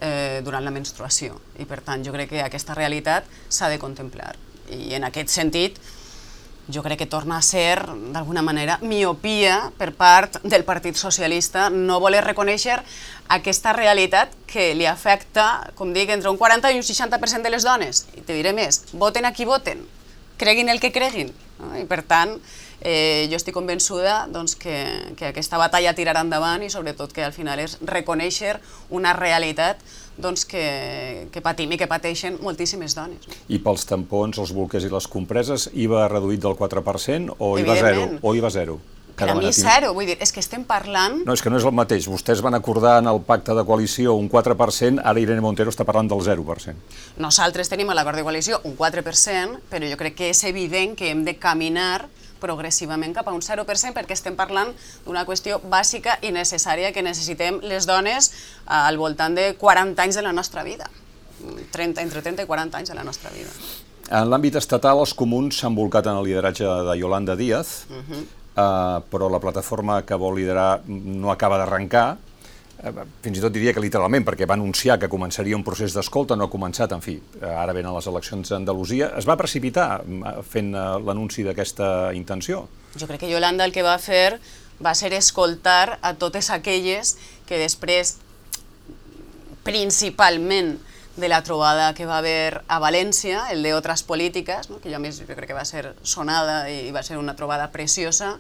eh, 0.02 0.42
durant 0.44 0.66
la 0.66 0.74
menstruació. 0.74 1.38
I 1.60 1.68
per 1.70 1.82
tant 1.86 2.04
jo 2.06 2.14
crec 2.16 2.34
que 2.34 2.44
aquesta 2.44 2.76
realitat 2.78 3.28
s'ha 3.50 3.70
de 3.70 3.80
contemplar. 3.80 4.36
I 4.72 4.96
en 4.98 5.08
aquest 5.08 5.34
sentit 5.34 5.80
jo 6.70 6.84
crec 6.86 7.00
que 7.02 7.10
torna 7.10 7.38
a 7.38 7.42
ser, 7.42 7.82
d'alguna 8.14 8.44
manera, 8.46 8.78
miopia 8.82 9.72
per 9.78 9.90
part 9.98 10.38
del 10.44 10.64
Partit 10.64 10.96
Socialista 10.96 11.70
no 11.74 12.00
voler 12.00 12.22
reconèixer 12.24 12.78
aquesta 13.34 13.74
realitat 13.74 14.36
que 14.50 14.72
li 14.78 14.86
afecta, 14.86 15.72
com 15.76 15.94
dic, 15.94 16.14
entre 16.14 16.30
un 16.30 16.38
40 16.38 16.72
i 16.72 16.78
un 16.78 16.86
60% 16.86 17.42
de 17.42 17.54
les 17.54 17.66
dones. 17.66 18.06
I 18.16 18.22
te 18.22 18.38
diré 18.38 18.54
més, 18.54 18.84
voten 18.94 19.26
a 19.26 19.34
qui 19.34 19.50
voten, 19.50 19.82
creguin 20.38 20.70
el 20.70 20.80
que 20.80 20.94
creguin. 20.94 21.34
No? 21.60 21.72
I 21.78 21.86
per 21.90 22.02
tant, 22.08 22.36
eh, 22.82 23.28
jo 23.32 23.40
estic 23.40 23.56
convençuda 23.56 24.26
doncs, 24.32 24.56
que, 24.60 24.76
que 25.20 25.32
aquesta 25.32 25.60
batalla 25.62 25.96
tirarà 25.98 26.24
endavant 26.26 26.64
i 26.64 26.70
sobretot 26.72 27.14
que 27.16 27.26
al 27.26 27.36
final 27.36 27.60
és 27.60 27.78
reconèixer 27.86 28.58
una 28.96 29.14
realitat 29.18 29.84
doncs, 30.20 30.46
que, 30.48 31.28
que 31.32 31.44
patim 31.44 31.72
i 31.76 31.80
que 31.80 31.88
pateixen 31.88 32.40
moltíssimes 32.44 32.96
dones. 32.96 33.28
No? 33.28 33.42
I 33.48 33.60
pels 33.64 33.88
tampons, 33.88 34.40
els 34.40 34.54
bolquers 34.56 34.88
i 34.88 34.94
les 34.94 35.08
compreses, 35.08 35.70
IVA 35.74 36.08
reduït 36.12 36.44
del 36.44 36.58
4% 36.60 37.38
o 37.40 37.58
IVA 37.60 37.76
zero? 37.76 38.08
Evidentment. 38.08 38.24
O 38.24 38.36
IVA 38.36 38.56
zero? 38.56 38.80
Per 39.20 39.30
a 39.30 39.36
mi 39.36 39.52
zero, 39.54 39.92
vull 39.94 40.08
dir, 40.08 40.18
és 40.24 40.32
que 40.32 40.40
estem 40.44 40.64
parlant 40.68 41.20
No, 41.26 41.34
és 41.36 41.44
que 41.44 41.52
no 41.52 41.60
és 41.60 41.66
el 41.68 41.76
mateix. 41.76 42.08
Vostès 42.10 42.44
van 42.46 42.56
acordar 42.58 42.98
en 43.04 43.10
el 43.12 43.20
pacte 43.28 43.56
de 43.56 43.66
coalició 43.68 44.16
un 44.16 44.30
4%, 44.32 45.04
ara 45.04 45.20
Irene 45.20 45.44
Montero 45.44 45.74
està 45.74 45.86
parlant 45.88 46.08
del 46.10 46.24
0%. 46.24 46.76
Nosaltres 47.20 47.70
tenim 47.72 47.92
a 47.92 47.98
l'acord 47.98 48.20
de 48.20 48.24
coalició 48.24 48.62
un 48.64 48.78
4%, 48.80 49.60
però 49.70 49.90
jo 49.92 50.00
crec 50.00 50.16
que 50.16 50.32
és 50.32 50.44
evident 50.48 50.96
que 50.96 51.12
hem 51.12 51.26
de 51.28 51.36
caminar 51.38 52.08
progressivament 52.40 53.14
cap 53.18 53.28
a 53.28 53.36
un 53.36 53.44
0% 53.44 53.94
perquè 53.98 54.16
estem 54.16 54.38
parlant 54.40 54.72
d'una 55.06 55.26
qüestió 55.28 55.60
bàsica 55.60 56.18
i 56.24 56.32
necessària 56.32 56.94
que 56.96 57.04
necessitem 57.04 57.60
les 57.68 57.88
dones 57.90 58.32
eh, 58.32 58.72
al 58.72 58.98
voltant 58.98 59.36
de 59.36 59.52
40 59.60 60.08
anys 60.08 60.20
de 60.20 60.26
la 60.26 60.34
nostra 60.34 60.64
vida. 60.64 60.88
30, 61.72 62.02
entre 62.02 62.24
30 62.24 62.44
i 62.44 62.48
40 62.48 62.82
anys 62.82 62.90
de 62.92 62.98
la 62.98 63.06
nostra 63.08 63.32
vida. 63.36 63.52
En 64.10 64.26
l'àmbit 64.32 64.56
estatal, 64.58 65.00
els 65.04 65.14
comuns 65.14 65.60
s'han 65.62 65.76
volcat 65.78 66.08
en 66.10 66.18
el 66.18 66.26
lideratge 66.26 66.66
de 66.88 66.96
Yolanda 66.98 67.36
Díaz, 67.38 67.86
uh 67.90 68.02
-huh. 68.02 68.24
Eh, 68.60 69.02
però 69.12 69.30
la 69.32 69.40
plataforma 69.40 70.02
que 70.06 70.18
vol 70.20 70.38
liderar 70.40 70.82
no 70.88 71.32
acaba 71.32 71.60
d'arrencar, 71.62 72.06
eh, 72.84 72.94
fins 73.24 73.40
i 73.40 73.44
tot 73.44 73.54
diria 73.56 73.74
que 73.74 73.84
literalment, 73.84 74.26
perquè 74.28 74.48
va 74.50 74.58
anunciar 74.60 75.00
que 75.00 75.10
començaria 75.12 75.58
un 75.58 75.64
procés 75.64 75.96
d'escolta, 75.96 76.36
no 76.36 76.48
ha 76.48 76.52
començat, 76.52 76.92
en 76.96 77.04
fi, 77.06 77.18
eh, 77.42 77.46
ara 77.46 77.76
venen 77.78 77.96
les 77.96 78.10
eleccions 78.12 78.54
d'Andalusia, 78.54 79.14
es 79.18 79.28
va 79.30 79.38
precipitar 79.40 80.02
mm, 80.04 80.42
fent 80.48 80.74
l'anunci 81.06 81.46
d'aquesta 81.48 82.12
intenció. 82.18 82.68
Jo 82.98 83.08
crec 83.08 83.24
que 83.26 83.32
Yolanda 83.32 83.66
el 83.66 83.76
que 83.76 83.86
va 83.86 83.98
fer 84.02 84.40
va 84.84 84.96
ser 84.96 85.12
escoltar 85.14 86.00
a 86.02 86.14
totes 86.16 86.50
aquelles 86.56 87.18
que 87.48 87.60
després, 87.60 88.18
principalment 89.68 90.78
de 91.20 91.30
la 91.30 91.44
trobada 91.44 91.94
que 91.94 92.08
va 92.08 92.18
haver 92.18 92.64
a 92.68 92.80
València, 92.80 93.50
el 93.52 93.64
de 93.64 93.74
Otras 93.74 94.04
Polítiques, 94.04 94.70
no? 94.70 94.80
que 94.80 94.90
jo 94.90 94.98
a 94.98 95.04
més 95.04 95.20
jo 95.20 95.28
crec 95.28 95.52
que 95.52 95.58
va 95.58 95.66
ser 95.68 95.94
sonada 96.04 96.64
i 96.72 96.92
va 96.96 97.04
ser 97.04 97.20
una 97.20 97.36
trobada 97.36 97.70
preciosa, 97.72 98.38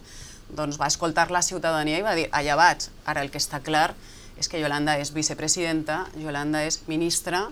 doncs 0.49 0.79
va 0.81 0.87
escoltar 0.89 1.29
la 1.31 1.43
ciutadania 1.45 1.99
i 1.99 2.05
va 2.05 2.15
dir, 2.17 2.29
allà 2.31 2.55
vaig, 2.57 2.87
ara 3.05 3.21
el 3.21 3.29
que 3.29 3.41
està 3.41 3.61
clar 3.61 3.91
és 4.39 4.47
que 4.47 4.61
Yolanda 4.61 4.95
és 4.97 5.11
vicepresidenta, 5.13 6.05
Yolanda 6.17 6.63
és 6.65 6.79
ministra, 6.87 7.49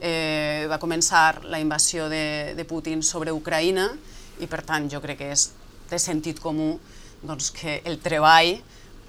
eh, 0.00 0.66
va 0.70 0.78
començar 0.78 1.42
la 1.44 1.58
invasió 1.60 2.08
de, 2.08 2.54
de 2.54 2.64
Putin 2.64 3.02
sobre 3.02 3.34
Ucraïna 3.34 3.90
i 4.38 4.46
per 4.46 4.62
tant 4.62 4.86
jo 4.90 5.02
crec 5.02 5.18
que 5.18 5.32
és 5.34 5.48
de 5.90 5.98
sentit 5.98 6.38
comú 6.40 6.76
doncs, 7.22 7.50
que 7.50 7.80
el 7.84 7.98
treball 7.98 8.54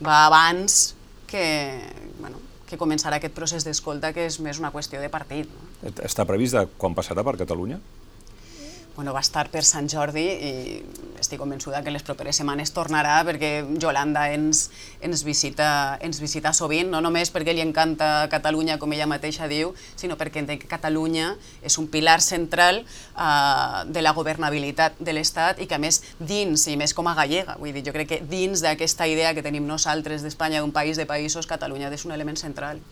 va 0.02 0.26
abans 0.26 0.96
que, 1.30 1.46
bueno, 2.18 2.42
que 2.70 2.78
començarà 2.78 3.18
aquest 3.18 3.34
procés 3.34 3.66
d'escolta 3.66 4.14
que 4.14 4.28
és 4.30 4.40
més 4.46 4.60
una 4.62 4.70
qüestió 4.72 5.02
de 5.02 5.10
partit. 5.10 5.50
Està 6.06 6.26
previst 6.30 6.58
de 6.58 6.68
quan 6.78 6.94
passarà 6.98 7.26
per 7.26 7.36
Catalunya? 7.42 7.80
Bueno, 9.00 9.14
va 9.16 9.22
estar 9.24 9.46
per 9.48 9.62
Sant 9.64 9.86
Jordi 9.88 10.26
i 10.28 10.50
estic 11.22 11.40
convençuda 11.40 11.80
que 11.86 11.92
les 11.94 12.04
properes 12.04 12.36
setmanes 12.36 12.74
tornarà 12.76 13.14
perquè 13.24 13.62
Yolanda 13.80 14.26
ens, 14.36 14.66
ens, 15.00 15.22
visita, 15.24 15.70
ens 16.04 16.20
visita 16.20 16.52
sovint, 16.52 16.90
no 16.92 17.00
només 17.00 17.32
perquè 17.32 17.54
li 17.56 17.64
encanta 17.64 18.28
Catalunya, 18.28 18.76
com 18.82 18.92
ella 18.92 19.08
mateixa 19.08 19.48
diu, 19.48 19.72
sinó 19.96 20.18
perquè 20.20 20.44
entenc 20.44 20.66
que 20.66 20.72
Catalunya 20.74 21.30
és 21.64 21.80
un 21.80 21.88
pilar 21.88 22.18
central 22.20 22.82
uh, 22.84 23.88
de 23.88 24.04
la 24.04 24.12
governabilitat 24.18 25.00
de 25.00 25.16
l'Estat 25.16 25.64
i 25.64 25.68
que 25.70 25.80
a 25.80 25.82
més 25.82 26.02
dins, 26.20 26.68
i 26.68 26.76
més 26.76 26.92
com 26.92 27.08
a 27.08 27.16
gallega, 27.16 27.56
vull 27.62 27.72
dir, 27.72 27.86
jo 27.88 27.96
crec 27.96 28.12
que 28.12 28.22
dins 28.28 28.60
d'aquesta 28.66 29.08
idea 29.08 29.32
que 29.32 29.46
tenim 29.48 29.64
nosaltres 29.64 30.28
d'Espanya, 30.28 30.60
d'un 30.60 30.76
país 30.76 31.00
de 31.00 31.08
països, 31.08 31.48
Catalunya 31.48 31.88
és 31.88 32.04
un 32.04 32.12
element 32.20 32.36
central. 32.36 32.84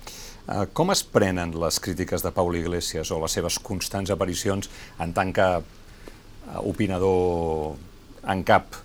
Uh, 0.47 0.63
com 0.71 0.95
es 0.95 1.03
prenen 1.03 1.51
les 1.59 1.81
crítiques 1.83 2.23
de 2.23 2.31
Pau 2.31 2.47
Iglesias 2.55 3.11
o 3.11 3.19
les 3.19 3.35
seves 3.35 3.59
constants 3.59 4.13
aparicions 4.15 4.71
en 5.03 5.11
tant 5.11 5.35
que 5.35 5.47
opinador 6.63 7.75
en 8.27 8.43
cap, 8.43 8.75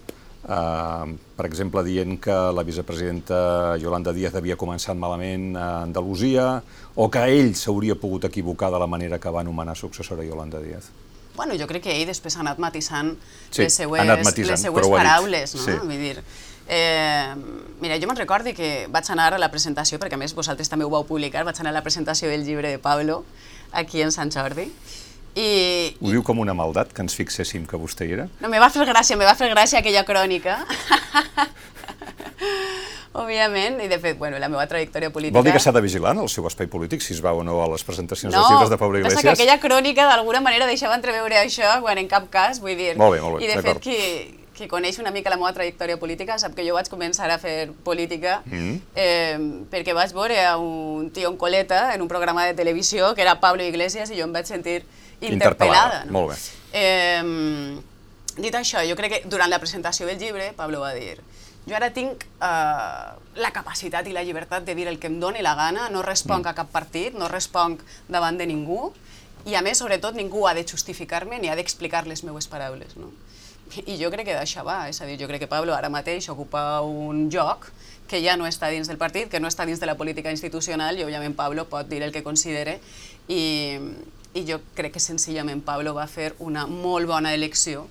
eh, 0.48 1.14
per 1.36 1.46
exemple, 1.46 1.82
dient 1.84 2.18
que 2.20 2.34
la 2.54 2.62
vicepresidenta 2.62 3.76
Yolanda 3.78 4.12
Díaz 4.12 4.34
havia 4.38 4.56
començat 4.56 4.98
malament 4.98 5.56
a 5.56 5.82
Andalusia 5.82 6.62
o 6.94 7.08
que 7.10 7.24
ell 7.30 7.54
s'hauria 7.58 7.96
pogut 7.98 8.28
equivocar 8.28 8.70
de 8.72 8.82
la 8.82 8.86
manera 8.86 9.18
que 9.18 9.30
va 9.30 9.40
anomenar 9.40 9.76
successora 9.76 10.24
Yolanda 10.24 10.60
Díaz. 10.60 10.90
Bueno, 11.34 11.54
jo 11.56 11.66
crec 11.66 11.86
que 11.86 11.94
ell 11.96 12.08
després 12.10 12.36
ha 12.36 12.42
anat 12.44 12.58
matisant 12.60 13.14
sí, 13.48 13.62
les 13.62 13.74
seues, 13.74 14.00
anat 14.02 14.20
matisant, 14.26 14.52
les 14.52 14.64
seues 14.68 14.88
paraules, 14.92 15.54
no? 15.56 15.62
Sí. 15.64 15.76
Vull 15.80 15.96
dir, 15.96 16.18
eh, 16.68 17.32
mira, 17.80 17.96
jo 17.96 18.10
me'n 18.10 18.20
recordo 18.20 18.52
que 18.52 18.86
vaig 18.92 19.08
anar 19.14 19.30
a 19.32 19.40
la 19.40 19.48
presentació, 19.50 19.98
perquè 19.98 20.18
a 20.18 20.20
més 20.20 20.36
vosaltres 20.36 20.68
també 20.68 20.84
ho 20.84 20.92
vau 20.92 21.06
publicar, 21.08 21.46
vaig 21.48 21.62
anar 21.64 21.72
a 21.72 21.78
la 21.78 21.84
presentació 21.86 22.28
del 22.28 22.44
llibre 22.44 22.68
de 22.68 22.78
Pablo, 22.78 23.22
aquí 23.72 24.02
en 24.04 24.12
Sant 24.12 24.30
Jordi, 24.30 24.68
i... 25.34 25.96
Ho 26.00 26.10
diu 26.12 26.22
com 26.26 26.42
una 26.42 26.54
maldat, 26.56 26.92
que 26.92 27.04
ens 27.04 27.16
fixéssim 27.16 27.66
que 27.68 27.80
vostè 27.80 28.08
hi 28.08 28.16
era? 28.18 28.28
No, 28.42 28.50
me 28.52 28.60
va 28.62 28.70
fer 28.72 28.84
gràcia, 28.88 29.16
me 29.16 29.28
va 29.28 29.36
fer 29.38 29.48
gràcia 29.52 29.80
aquella 29.80 30.04
crònica. 30.08 30.60
òbviament, 33.12 33.80
i 33.84 33.88
de 33.88 33.98
fet, 34.00 34.16
bueno, 34.18 34.38
la 34.40 34.48
meva 34.48 34.64
trajectòria 34.68 35.12
política... 35.12 35.36
Vol 35.36 35.44
dir 35.44 35.52
que 35.52 35.60
s'ha 35.60 35.72
de 35.76 35.82
vigilar 35.84 36.14
en 36.16 36.22
el 36.24 36.30
seu 36.32 36.46
espai 36.48 36.68
polític, 36.72 37.02
si 37.04 37.12
es 37.12 37.20
va 37.24 37.34
o 37.36 37.42
no 37.44 37.58
a 37.62 37.68
les 37.72 37.84
presentacions 37.84 38.32
no, 38.32 38.38
dels 38.38 38.54
llibres 38.54 38.70
de 38.72 38.78
Pablo 38.80 39.00
Iglesias? 39.00 39.20
No, 39.20 39.26
que 39.28 39.34
aquella 39.36 39.58
crònica 39.60 40.06
d'alguna 40.08 40.40
manera 40.44 40.68
deixava 40.68 40.96
entreveure 40.96 41.36
això, 41.42 41.74
quan 41.84 42.00
en 42.00 42.08
cap 42.08 42.30
cas, 42.32 42.62
vull 42.64 42.78
dir... 42.78 42.94
Molt 43.00 43.16
bé, 43.16 43.20
molt 43.20 43.36
bé, 43.36 43.44
I 43.44 43.50
de 43.52 43.66
fet, 43.66 43.82
qui, 43.84 43.98
qui 44.56 44.68
coneix 44.70 44.96
una 45.02 45.12
mica 45.12 45.32
la 45.32 45.36
meva 45.40 45.52
trajectòria 45.52 45.98
política 46.00 46.38
sap 46.40 46.56
que 46.56 46.64
jo 46.64 46.76
vaig 46.78 46.88
començar 46.92 47.28
a 47.32 47.38
fer 47.42 47.70
política 47.84 48.40
mm. 48.46 48.74
eh, 48.96 49.36
perquè 49.72 49.96
vaig 49.96 50.16
veure 50.16 50.40
a 50.46 50.56
un 50.60 51.10
tio 51.12 51.28
en 51.32 51.36
coleta 51.40 51.90
en 51.92 52.04
un 52.04 52.08
programa 52.08 52.46
de 52.48 52.56
televisió 52.56 53.12
que 53.16 53.24
era 53.24 53.40
Pablo 53.40 53.64
Iglesias 53.64 54.12
i 54.12 54.20
jo 54.20 54.28
em 54.28 54.32
vaig 54.32 54.48
sentir 54.48 54.82
interpel·lada. 55.30 56.04
No? 56.06 56.18
Molt 56.18 56.32
bé. 56.32 56.38
Eh, 56.72 57.78
dit 58.38 58.54
això, 58.56 58.82
jo 58.88 58.96
crec 58.98 59.14
que 59.16 59.22
durant 59.28 59.50
la 59.52 59.60
presentació 59.60 60.08
del 60.08 60.18
llibre 60.18 60.52
Pablo 60.56 60.80
va 60.80 60.94
dir 60.96 61.18
jo 61.66 61.76
ara 61.78 61.92
tinc 61.94 62.24
eh, 62.42 63.10
la 63.38 63.50
capacitat 63.54 64.06
i 64.10 64.14
la 64.14 64.24
llibertat 64.26 64.64
de 64.66 64.74
dir 64.74 64.88
el 64.90 64.98
que 64.98 65.06
em 65.06 65.20
doni 65.22 65.44
la 65.46 65.54
gana, 65.54 65.88
no 65.94 66.02
responc 66.02 66.44
mm. 66.44 66.50
a 66.50 66.54
cap 66.58 66.72
partit, 66.74 67.14
no 67.14 67.28
responc 67.30 67.84
davant 68.10 68.38
de 68.38 68.48
ningú, 68.50 68.90
i 69.46 69.54
a 69.58 69.62
més, 69.62 69.78
sobretot, 69.78 70.16
ningú 70.18 70.46
ha 70.46 70.54
de 70.54 70.64
justificar-me 70.66 71.38
ni 71.38 71.50
ha 71.50 71.56
d'explicar 71.58 72.04
les 72.06 72.22
meues 72.26 72.46
paraules. 72.50 72.96
No? 72.98 73.10
I 73.86 73.96
jo 73.98 74.10
crec 74.12 74.26
que 74.28 74.36
d'això 74.36 74.66
va, 74.66 74.84
és 74.90 75.00
a 75.00 75.06
dir, 75.08 75.16
jo 75.22 75.28
crec 75.30 75.44
que 75.44 75.50
Pablo 75.50 75.74
ara 75.74 75.90
mateix 75.90 76.28
ocupa 76.30 76.82
un 76.82 77.28
lloc 77.32 77.70
que 78.10 78.20
ja 78.22 78.36
no 78.36 78.46
està 78.46 78.68
dins 78.70 78.90
del 78.90 78.98
partit, 79.00 79.30
que 79.32 79.40
no 79.40 79.48
està 79.48 79.64
dins 79.66 79.80
de 79.80 79.88
la 79.88 79.96
política 79.96 80.34
institucional, 80.34 80.98
i 80.98 81.06
òbviament 81.06 81.34
Pablo 81.38 81.64
pot 81.70 81.88
dir 81.88 82.02
el 82.02 82.12
que 82.12 82.22
considere, 82.26 82.80
i, 83.30 83.78
i 84.34 84.44
jo 84.48 84.60
crec 84.76 84.94
que 84.96 85.02
senzillament 85.02 85.62
Pablo 85.64 85.94
va 85.94 86.06
fer 86.08 86.32
una 86.40 86.66
molt 86.66 87.08
bona 87.10 87.34
elecció, 87.34 87.86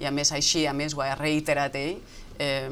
i 0.00 0.08
a 0.08 0.10
més 0.10 0.32
així, 0.34 0.66
a 0.66 0.74
més 0.74 0.94
ho 0.94 1.02
ha 1.04 1.14
reiterat 1.14 1.76
ell, 1.78 1.98
eh, 2.42 2.70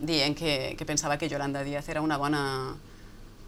dient 0.00 0.34
que, 0.34 0.74
que 0.76 0.88
pensava 0.88 1.18
que 1.18 1.28
Yolanda 1.28 1.62
Díaz 1.62 1.88
era 1.88 2.02
una 2.02 2.18
bona 2.18 2.42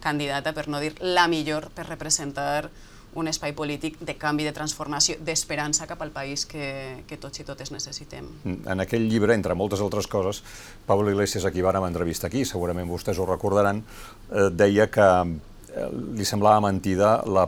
candidata, 0.03 0.53
per 0.53 0.67
no 0.67 0.79
dir 0.83 0.93
la 1.01 1.27
millor, 1.27 1.69
per 1.75 1.87
representar 1.87 2.69
un 3.13 3.29
espai 3.29 3.53
polític 3.53 3.99
de 4.01 4.15
canvi, 4.17 4.45
de 4.47 4.53
transformació, 4.55 5.19
d'esperança 5.21 5.85
cap 5.89 6.01
al 6.01 6.09
país 6.13 6.47
que, 6.49 7.03
que 7.07 7.19
tots 7.21 7.43
i 7.43 7.45
totes 7.45 7.69
necessitem. 7.71 8.25
En 8.49 8.81
aquell 8.81 9.05
llibre, 9.09 9.35
entre 9.37 9.53
moltes 9.57 9.83
altres 9.85 10.09
coses, 10.09 10.41
Pablo 10.87 11.11
Iglesias, 11.13 11.45
a 11.45 11.51
qui 11.53 11.61
vàrem 11.61 11.85
entrevistar 11.85 12.31
aquí, 12.31 12.41
segurament 12.49 12.89
vostès 12.89 13.21
ho 13.21 13.27
recordaran, 13.29 13.83
eh, 14.31 14.49
deia 14.49 14.89
que 14.91 15.09
eh, 15.21 15.91
li 16.17 16.25
semblava 16.25 16.63
mentida 16.65 17.19
la, 17.29 17.45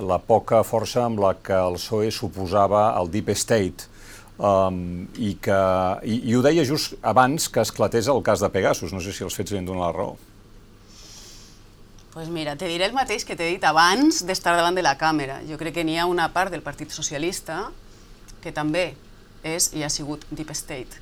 la 0.00 0.18
poca 0.18 0.62
força 0.66 1.04
amb 1.04 1.20
la 1.22 1.34
que 1.38 1.56
el 1.56 1.78
PSOE 1.78 2.10
suposava 2.14 2.90
al 2.94 3.10
Deep 3.12 3.34
State, 3.34 3.90
Um, 4.34 5.06
i, 5.14 5.36
que, 5.38 5.56
i, 6.10 6.16
i 6.26 6.32
ho 6.34 6.40
deia 6.42 6.64
just 6.66 6.96
abans 7.06 7.44
que 7.46 7.62
esclatés 7.62 8.08
el 8.10 8.18
cas 8.26 8.40
de 8.42 8.48
Pegasus. 8.50 8.90
No 8.90 8.98
sé 8.98 9.12
si 9.14 9.22
els 9.22 9.36
fets 9.38 9.54
li 9.54 9.60
han 9.60 9.68
donat 9.68 9.84
la 9.86 9.90
raó. 9.94 10.16
Pues 12.14 12.28
mira, 12.30 12.56
te 12.58 12.66
diré 12.66 12.86
el 12.86 12.94
mateix 12.94 13.24
que 13.26 13.36
t'he 13.38 13.46
dit 13.52 13.64
abans 13.66 14.24
d'estar 14.26 14.56
davant 14.58 14.74
de 14.74 14.82
la 14.82 14.96
càmera. 14.98 15.40
Jo 15.46 15.58
crec 15.58 15.78
que 15.78 15.84
n'hi 15.86 15.96
ha 15.98 16.06
una 16.10 16.28
part 16.34 16.50
del 16.50 16.66
Partit 16.66 16.90
Socialista 16.94 17.68
que 18.42 18.50
també 18.54 18.92
és 19.46 19.70
i 19.74 19.82
ha 19.86 19.90
sigut 19.90 20.26
Deep 20.30 20.50
State. 20.54 20.98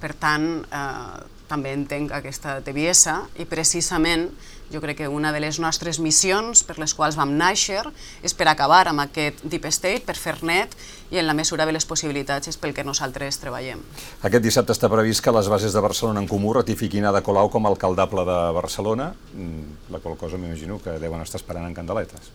Per 0.00 0.12
tant, 0.20 0.46
eh, 0.68 1.24
també 1.48 1.74
entenc 1.76 2.12
aquesta 2.16 2.58
tebiesa 2.64 3.22
i 3.38 3.46
precisament 3.48 4.30
jo 4.72 4.80
crec 4.80 4.96
que 5.02 5.08
una 5.08 5.30
de 5.32 5.40
les 5.40 5.58
nostres 5.60 6.00
missions 6.00 6.64
per 6.64 6.78
les 6.80 6.94
quals 6.96 7.18
vam 7.18 7.34
néixer 7.36 7.82
és 8.24 8.34
per 8.34 8.48
acabar 8.48 8.86
amb 8.88 9.04
aquest 9.04 9.44
deep 9.44 9.68
state, 9.70 10.02
per 10.06 10.16
fer 10.16 10.38
net 10.42 10.72
i 11.12 11.20
en 11.20 11.28
la 11.28 11.34
mesura 11.36 11.66
de 11.68 11.74
les 11.76 11.84
possibilitats 11.86 12.48
és 12.48 12.58
pel 12.58 12.74
que 12.74 12.84
nosaltres 12.84 13.38
treballem. 13.42 13.84
Aquest 14.24 14.44
dissabte 14.44 14.74
està 14.74 14.90
previst 14.90 15.22
que 15.24 15.34
les 15.36 15.50
bases 15.52 15.76
de 15.76 15.84
Barcelona 15.84 16.24
en 16.24 16.30
Comú 16.30 16.54
ratifiquin 16.56 17.04
Ada 17.04 17.22
Colau 17.22 17.52
com 17.52 17.66
a 17.66 17.74
alcaldable 17.74 18.24
de 18.24 18.40
Barcelona, 18.56 19.12
mm, 19.34 19.92
la 19.92 20.00
qual 20.00 20.16
cosa 20.16 20.38
m'imagino 20.38 20.80
que 20.82 20.98
deuen 20.98 21.20
estar 21.20 21.40
esperant 21.40 21.66
en 21.66 21.74
candeletes. 21.74 22.32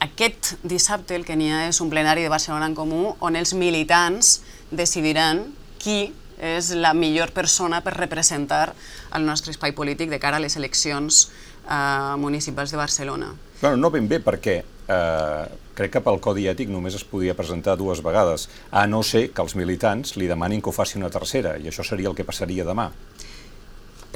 Aquest 0.00 0.56
dissabte 0.62 1.14
el 1.16 1.24
que 1.24 1.36
n'hi 1.36 1.50
ha 1.52 1.68
és 1.68 1.80
un 1.80 1.90
plenari 1.90 2.22
de 2.22 2.28
Barcelona 2.28 2.66
en 2.66 2.74
Comú 2.74 3.16
on 3.20 3.36
els 3.36 3.54
militants 3.54 4.40
decidiran 4.70 5.52
qui 5.78 6.12
és 6.38 6.72
la 6.76 6.92
millor 6.94 7.32
persona 7.36 7.82
per 7.84 7.96
representar 7.96 8.74
el 9.16 9.26
nostre 9.26 9.54
espai 9.54 9.74
polític 9.76 10.10
de 10.12 10.20
cara 10.22 10.40
a 10.40 10.42
les 10.42 10.56
eleccions 10.56 11.26
eh, 11.68 12.16
municipals 12.18 12.70
de 12.70 12.80
Barcelona. 12.80 13.32
Bueno, 13.60 13.76
no 13.76 13.90
ben 13.90 14.08
bé, 14.08 14.20
perquè 14.20 14.60
eh, 14.60 15.44
crec 15.76 15.96
que 15.96 16.02
pel 16.04 16.20
Codi 16.24 16.46
Ètic 16.50 16.70
només 16.72 16.96
es 16.96 17.04
podia 17.04 17.36
presentar 17.36 17.76
dues 17.80 18.02
vegades, 18.04 18.48
a 18.70 18.86
no 18.86 19.02
ser 19.02 19.28
que 19.32 19.44
els 19.44 19.56
militants 19.56 20.16
li 20.16 20.28
demanin 20.30 20.62
que 20.62 20.72
ho 20.72 20.76
faci 20.76 21.00
una 21.00 21.12
tercera, 21.12 21.56
i 21.60 21.68
això 21.70 21.84
seria 21.84 22.12
el 22.12 22.16
que 22.16 22.26
passaria 22.28 22.66
demà. 22.68 22.90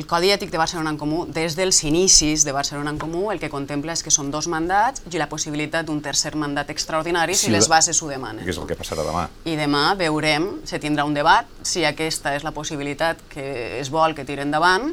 El 0.01 0.07
Codi 0.09 0.31
Ètic 0.33 0.49
de 0.49 0.57
Barcelona 0.57 0.95
en 0.95 0.97
Comú, 0.97 1.27
des 1.29 1.53
dels 1.59 1.83
inicis 1.85 2.47
de 2.47 2.55
Barcelona 2.57 2.89
en 2.89 2.97
Comú, 2.97 3.27
el 3.35 3.41
que 3.43 3.51
contempla 3.53 3.93
és 3.93 4.01
que 4.01 4.09
són 4.09 4.31
dos 4.33 4.47
mandats 4.49 5.03
i 5.13 5.21
la 5.21 5.27
possibilitat 5.29 5.85
d'un 5.85 5.99
tercer 6.01 6.31
mandat 6.41 6.71
extraordinari 6.73 7.35
si, 7.37 7.51
si 7.51 7.53
les 7.53 7.69
bases 7.69 8.01
ho 8.01 8.09
demanen. 8.09 8.41
Que 8.47 8.55
és 8.55 8.61
el 8.63 8.65
que 8.71 8.79
passarà 8.81 9.05
demà. 9.05 9.27
I 9.45 9.59
demà 9.61 9.83
veurem, 10.01 10.47
se 10.65 10.81
tindrà 10.81 11.05
un 11.05 11.13
debat, 11.13 11.53
si 11.69 11.85
aquesta 11.85 12.33
és 12.39 12.49
la 12.49 12.55
possibilitat 12.57 13.21
que 13.29 13.45
es 13.77 13.93
vol 13.93 14.17
que 14.17 14.25
tiri 14.25 14.41
endavant 14.47 14.89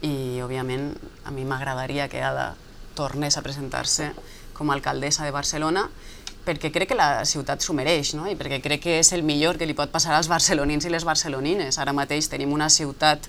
i, 0.00 0.40
òbviament, 0.40 0.88
a 1.28 1.36
mi 1.36 1.44
m'agradaria 1.44 2.08
que 2.08 2.24
Ada 2.24 2.54
tornés 2.96 3.36
a 3.36 3.44
presentar-se 3.44 4.08
com 4.56 4.72
a 4.72 4.78
alcaldessa 4.80 5.28
de 5.28 5.36
Barcelona 5.36 5.84
perquè 6.48 6.72
crec 6.72 6.94
que 6.94 6.96
la 6.96 7.26
ciutat 7.28 7.60
s'ho 7.60 7.76
mereix, 7.76 8.16
no? 8.16 8.24
i 8.24 8.40
perquè 8.40 8.64
crec 8.64 8.88
que 8.88 8.98
és 9.04 9.12
el 9.12 9.20
millor 9.20 9.60
que 9.60 9.68
li 9.68 9.76
pot 9.76 9.92
passar 9.92 10.16
als 10.16 10.32
barcelonins 10.32 10.88
i 10.88 10.96
les 10.96 11.04
barcelonines. 11.04 11.76
Ara 11.76 11.92
mateix 11.92 12.32
tenim 12.32 12.56
una 12.56 12.72
ciutat 12.72 13.28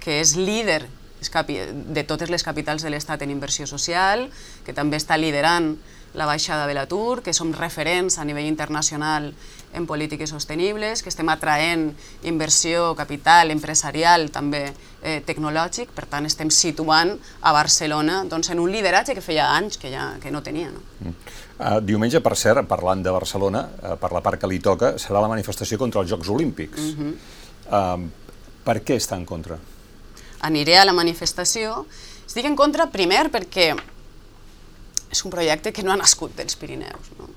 que 0.00 0.20
és 0.20 0.36
líder 0.36 0.84
de 1.20 2.04
totes 2.08 2.30
les 2.32 2.42
capitals 2.42 2.82
de 2.82 2.90
l'Estat 2.90 3.22
en 3.22 3.30
inversió 3.30 3.66
social, 3.68 4.30
que 4.64 4.72
també 4.72 4.96
està 4.96 5.18
liderant 5.20 5.74
la 6.14 6.26
baixada 6.26 6.66
de 6.66 6.74
l'atur, 6.74 7.22
que 7.22 7.34
som 7.36 7.52
referents 7.54 8.18
a 8.18 8.24
nivell 8.26 8.48
internacional 8.48 9.30
en 9.74 9.86
polítiques 9.86 10.30
sostenibles, 10.30 11.04
que 11.04 11.10
estem 11.12 11.28
atraent 11.30 11.92
inversió, 12.26 12.96
capital, 12.98 13.52
empresarial, 13.54 14.26
també 14.34 14.64
eh, 15.02 15.20
tecnològic, 15.26 15.92
per 15.94 16.08
tant 16.10 16.26
estem 16.26 16.50
situant 16.50 17.14
a 17.42 17.52
Barcelona 17.54 18.24
doncs, 18.26 18.50
en 18.50 18.58
un 18.58 18.72
lideratge 18.72 19.14
que 19.14 19.22
feia 19.22 19.52
anys 19.54 19.78
que 19.78 19.92
ja 19.92 20.16
que 20.22 20.34
no 20.34 20.42
tenia. 20.42 20.72
No? 20.74 20.82
Mm. 21.04 21.14
Uh, 21.60 21.76
diumenge, 21.84 22.22
per 22.24 22.34
cert, 22.40 22.64
parlant 22.66 23.04
de 23.04 23.12
Barcelona, 23.12 23.66
uh, 23.68 23.96
per 24.00 24.10
la 24.16 24.22
part 24.24 24.40
que 24.40 24.48
li 24.48 24.58
toca, 24.64 24.94
serà 24.98 25.20
la 25.20 25.28
manifestació 25.28 25.78
contra 25.78 26.00
els 26.00 26.10
Jocs 26.10 26.30
Olímpics. 26.32 26.80
Mm 26.80 26.96
-hmm. 26.96 27.12
uh, 27.68 28.40
per 28.64 28.80
què 28.82 28.96
està 28.96 29.14
en 29.16 29.26
contra? 29.26 29.58
Aniré 30.40 30.78
a 30.78 30.86
la 30.86 30.96
manifestació. 30.96 31.84
Estic 32.26 32.46
en 32.48 32.56
contra, 32.58 32.88
primer, 32.92 33.28
perquè 33.32 33.72
és 35.10 35.24
un 35.26 35.32
projecte 35.32 35.72
que 35.74 35.82
no 35.82 35.92
ha 35.92 35.98
nascut 35.98 36.36
dels 36.38 36.56
Pirineus. 36.56 37.10
No? 37.18 37.28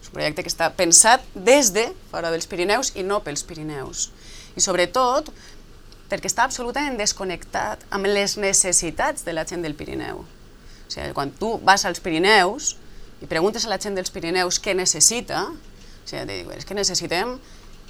És 0.00 0.08
un 0.08 0.16
projecte 0.16 0.44
que 0.44 0.52
està 0.52 0.70
pensat 0.74 1.24
des 1.34 1.72
de 1.76 1.88
fora 2.10 2.32
dels 2.32 2.48
Pirineus 2.48 2.94
i 2.96 3.04
no 3.04 3.20
pels 3.24 3.44
Pirineus. 3.46 4.08
I 4.56 4.64
sobretot 4.64 5.28
perquè 6.08 6.30
està 6.30 6.46
absolutament 6.48 6.96
desconnectat 6.96 7.84
amb 7.92 8.08
les 8.08 8.38
necessitats 8.40 9.26
de 9.26 9.34
la 9.36 9.44
gent 9.48 9.64
del 9.64 9.76
Pirineu. 9.76 10.24
O 10.24 10.90
sigui, 10.90 11.12
quan 11.12 11.34
tu 11.36 11.58
vas 11.64 11.84
als 11.84 12.00
Pirineus 12.00 12.74
i 13.20 13.28
preguntes 13.28 13.66
a 13.66 13.72
la 13.74 13.80
gent 13.82 13.98
dels 13.98 14.12
Pirineus 14.14 14.60
què 14.62 14.72
necessita, 14.78 15.44
o 15.52 16.08
sigui, 16.08 16.24
dic, 16.30 16.52
és 16.56 16.64
que 16.64 16.78
necessitem 16.78 17.36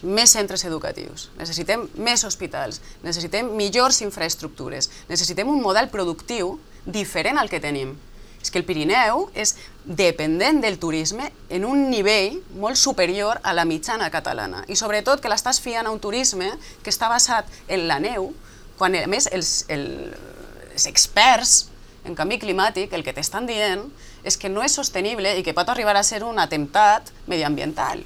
més 0.03 0.31
centres 0.31 0.65
educatius, 0.69 1.29
necessitem 1.39 1.87
més 1.99 2.23
hospitals, 2.25 2.81
necessitem 3.03 3.51
millors 3.59 4.01
infraestructures, 4.05 4.91
necessitem 5.09 5.49
un 5.51 5.63
model 5.63 5.91
productiu 5.91 6.57
diferent 6.87 7.39
al 7.39 7.51
que 7.51 7.61
tenim. 7.61 7.97
És 8.39 8.53
que 8.55 8.61
el 8.61 8.67
Pirineu 8.69 9.25
és 9.35 9.57
dependent 9.83 10.61
del 10.63 10.79
turisme 10.79 11.33
en 11.51 11.65
un 11.67 11.89
nivell 11.91 12.39
molt 12.55 12.79
superior 12.79 13.41
a 13.43 13.53
la 13.53 13.65
mitjana 13.67 14.13
catalana 14.15 14.63
i 14.71 14.77
sobretot 14.79 15.19
que 15.21 15.31
l'estàs 15.33 15.59
fiant 15.59 15.89
a 15.89 15.91
un 15.91 15.99
turisme 15.99 16.53
que 16.85 16.95
està 16.95 17.11
basat 17.11 17.51
en 17.67 17.89
la 17.91 17.99
neu, 17.99 18.31
quan 18.79 18.95
a 18.95 19.03
més 19.11 19.27
els, 19.35 19.65
els 19.69 20.87
experts 20.87 21.65
en 22.07 22.15
canvi 22.15 22.39
climàtic 22.39 22.95
el 22.95 23.03
que 23.03 23.13
t'estan 23.13 23.49
dient 23.49 23.89
és 24.23 24.39
que 24.39 24.49
no 24.49 24.63
és 24.63 24.75
sostenible 24.79 25.35
i 25.35 25.43
que 25.43 25.55
pot 25.57 25.69
arribar 25.69 25.97
a 25.99 26.07
ser 26.07 26.23
un 26.23 26.39
atemptat 26.39 27.11
mediambiental. 27.27 28.05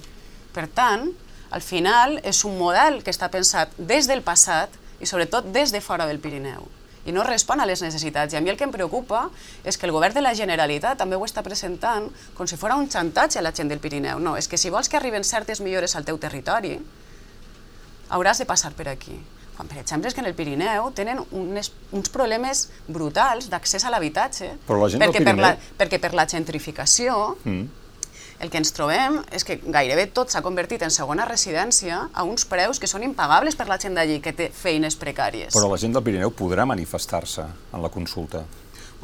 Per 0.52 0.64
tant, 0.72 1.11
al 1.52 1.62
final 1.62 2.16
és 2.24 2.44
un 2.48 2.56
model 2.58 3.02
que 3.04 3.12
està 3.12 3.28
pensat 3.32 3.74
des 3.76 4.08
del 4.08 4.24
passat 4.24 4.72
i 5.02 5.08
sobretot 5.08 5.50
des 5.52 5.72
de 5.72 5.82
fora 5.84 6.06
del 6.08 6.20
Pirineu 6.22 6.64
i 7.04 7.12
no 7.12 7.24
respon 7.26 7.60
a 7.60 7.66
les 7.66 7.82
necessitats. 7.82 8.32
I 8.32 8.38
a 8.38 8.40
mi 8.40 8.52
el 8.52 8.56
que 8.58 8.64
em 8.64 8.72
preocupa 8.72 9.24
és 9.66 9.76
que 9.76 9.88
el 9.88 9.92
govern 9.94 10.14
de 10.14 10.22
la 10.22 10.34
Generalitat 10.38 11.00
també 11.00 11.18
ho 11.18 11.26
està 11.26 11.42
presentant 11.42 12.08
com 12.36 12.46
si 12.46 12.56
fos 12.56 12.74
un 12.76 12.88
xantatge 12.90 13.40
a 13.40 13.42
la 13.42 13.52
gent 13.52 13.72
del 13.72 13.82
Pirineu. 13.82 14.20
No, 14.22 14.36
és 14.38 14.48
que 14.48 14.58
si 14.58 14.70
vols 14.70 14.88
que 14.88 14.96
arriben 14.96 15.24
certes 15.26 15.60
millores 15.60 15.96
al 15.96 16.06
teu 16.06 16.18
territori, 16.22 16.76
hauràs 18.08 18.38
de 18.38 18.46
passar 18.46 18.72
per 18.78 18.88
aquí. 18.92 19.18
Quan, 19.56 19.68
per 19.68 19.82
exemple, 19.82 20.08
és 20.08 20.14
que 20.14 20.22
en 20.22 20.30
el 20.30 20.38
Pirineu 20.38 20.92
tenen 20.94 21.20
unes, 21.30 21.72
uns 21.92 22.08
problemes 22.08 22.68
brutals 22.86 23.50
d'accés 23.50 23.84
a 23.84 23.90
l'habitatge, 23.92 24.54
perquè, 24.68 25.18
Pirineu... 25.18 25.26
per 25.26 25.36
la, 25.42 25.54
perquè 25.82 26.00
per 26.00 26.14
la 26.14 26.28
gentrificació 26.30 27.36
mm 27.42 27.81
el 28.42 28.50
que 28.50 28.59
ens 28.59 28.72
trobem 28.74 29.20
és 29.31 29.44
que 29.46 29.61
gairebé 29.62 30.09
tot 30.11 30.33
s'ha 30.33 30.42
convertit 30.42 30.83
en 30.83 30.90
segona 30.90 31.24
residència 31.28 32.09
a 32.11 32.24
uns 32.26 32.42
preus 32.50 32.81
que 32.83 32.90
són 32.90 33.05
impagables 33.07 33.55
per 33.55 33.68
la 33.70 33.78
gent 33.78 33.94
d'allí, 33.94 34.18
que 34.18 34.35
té 34.35 34.48
feines 34.50 34.98
precàries. 34.98 35.55
Però 35.55 35.70
la 35.70 35.78
gent 35.78 35.94
del 35.94 36.02
Pirineu 36.02 36.35
podrà 36.35 36.66
manifestar-se 36.66 37.46
en 37.46 37.85
la 37.85 37.90
consulta. 37.94 38.42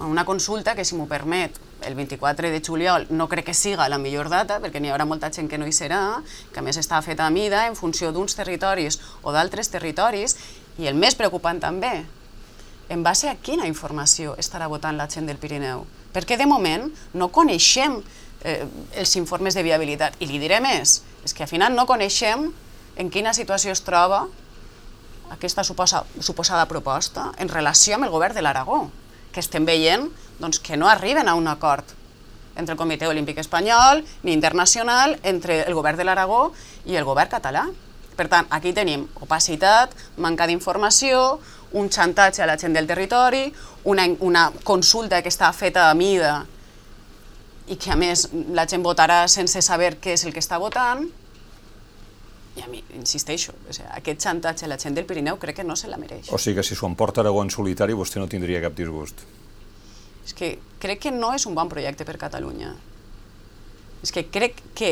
Una 0.02 0.24
consulta 0.26 0.74
que, 0.74 0.84
si 0.84 0.98
m'ho 0.98 1.06
permet, 1.10 1.54
el 1.86 1.94
24 1.94 2.50
de 2.50 2.60
juliol 2.66 3.06
no 3.10 3.28
crec 3.30 3.48
que 3.50 3.54
siga 3.54 3.88
la 3.88 3.98
millor 3.98 4.28
data, 4.30 4.58
perquè 4.62 4.82
n'hi 4.82 4.90
haurà 4.90 5.06
molta 5.06 5.30
gent 5.30 5.50
que 5.50 5.58
no 5.58 5.66
hi 5.66 5.74
serà, 5.74 6.02
que 6.52 6.58
a 6.58 6.66
més 6.66 6.78
està 6.78 6.98
feta 7.02 7.26
a 7.26 7.34
mida 7.34 7.66
en 7.70 7.78
funció 7.78 8.10
d'uns 8.10 8.34
territoris 8.38 8.98
o 9.22 9.34
d'altres 9.34 9.70
territoris, 9.70 10.34
i 10.78 10.90
el 10.90 10.98
més 10.98 11.14
preocupant 11.18 11.62
també, 11.62 11.94
en 12.88 13.02
base 13.06 13.30
a 13.30 13.38
quina 13.38 13.66
informació 13.70 14.34
estarà 14.38 14.66
votant 14.66 14.98
la 14.98 15.06
gent 15.10 15.26
del 15.30 15.38
Pirineu. 15.38 15.86
Perquè 16.14 16.38
de 16.40 16.46
moment 16.48 16.88
no 17.14 17.28
coneixem 17.30 18.00
eh, 18.44 18.64
els 18.94 19.16
informes 19.16 19.54
de 19.54 19.64
viabilitat. 19.66 20.16
I 20.20 20.28
li 20.30 20.38
diré 20.38 20.60
més, 20.64 21.02
és 21.24 21.34
que 21.34 21.44
al 21.44 21.50
final 21.50 21.74
no 21.74 21.86
coneixem 21.86 22.48
en 22.98 23.10
quina 23.10 23.34
situació 23.34 23.72
es 23.72 23.84
troba 23.86 24.26
aquesta 25.30 25.64
suposa, 25.64 26.04
suposada 26.20 26.66
proposta 26.68 27.32
en 27.38 27.48
relació 27.48 27.96
amb 27.96 28.08
el 28.08 28.14
govern 28.14 28.34
de 28.34 28.42
l'Aragó 28.42 28.86
que 29.32 29.40
estem 29.44 29.66
veient 29.68 30.08
doncs, 30.38 30.58
que 30.58 30.76
no 30.76 30.88
arriben 30.88 31.28
a 31.28 31.34
un 31.34 31.48
acord 31.48 31.84
entre 32.58 32.74
el 32.74 32.78
Comitè 32.80 33.06
Olímpic 33.06 33.38
Espanyol 33.38 34.02
ni 34.24 34.32
internacional, 34.32 35.18
entre 35.22 35.62
el 35.62 35.74
govern 35.78 35.98
de 35.98 36.06
l'Aragó 36.08 36.48
i 36.86 36.96
el 36.98 37.06
govern 37.06 37.30
català. 37.30 37.68
Per 38.18 38.26
tant, 38.26 38.48
aquí 38.50 38.72
tenim 38.74 39.04
opacitat, 39.22 39.94
manca 40.18 40.48
d'informació, 40.50 41.38
un 41.78 41.86
xantatge 41.92 42.42
a 42.42 42.48
la 42.50 42.56
gent 42.58 42.74
del 42.74 42.88
territori, 42.88 43.44
una, 43.84 44.08
una 44.26 44.48
consulta 44.64 45.22
que 45.22 45.30
està 45.30 45.52
feta 45.54 45.86
a 45.90 45.94
mida 45.94 46.40
i 47.68 47.76
que 47.76 47.92
a 47.92 47.96
més 47.96 48.28
la 48.56 48.66
gent 48.68 48.84
votarà 48.84 49.26
sense 49.28 49.60
saber 49.64 49.96
què 50.02 50.14
és 50.16 50.24
el 50.24 50.34
que 50.34 50.42
està 50.42 50.58
votant, 50.60 51.06
i 52.58 52.62
a 52.62 52.66
mi, 52.66 52.80
insisteixo, 52.98 53.52
o 53.68 53.74
sigui, 53.74 53.86
aquest 54.00 54.24
xantatge 54.24 54.66
a 54.66 54.70
la 54.72 54.78
gent 54.82 54.96
del 54.96 55.06
Pirineu 55.06 55.38
crec 55.38 55.60
que 55.60 55.66
no 55.66 55.76
se 55.78 55.90
la 55.90 55.98
mereix. 56.00 56.32
O 56.34 56.40
sigui 56.42 56.58
que 56.58 56.66
si 56.66 56.74
s'ho 56.74 56.88
emporta 56.90 57.22
Aragó 57.22 57.44
en 57.44 57.52
solitari 57.54 57.94
vostè 57.94 58.18
no 58.18 58.26
tindria 58.30 58.62
cap 58.64 58.74
disgust. 58.74 59.22
És 60.26 60.34
que 60.34 60.56
crec 60.82 61.04
que 61.06 61.12
no 61.14 61.30
és 61.36 61.46
un 61.46 61.54
bon 61.54 61.70
projecte 61.70 62.04
per 62.08 62.18
Catalunya. 62.18 62.72
És 64.02 64.10
que 64.14 64.26
crec 64.26 64.58
que 64.78 64.90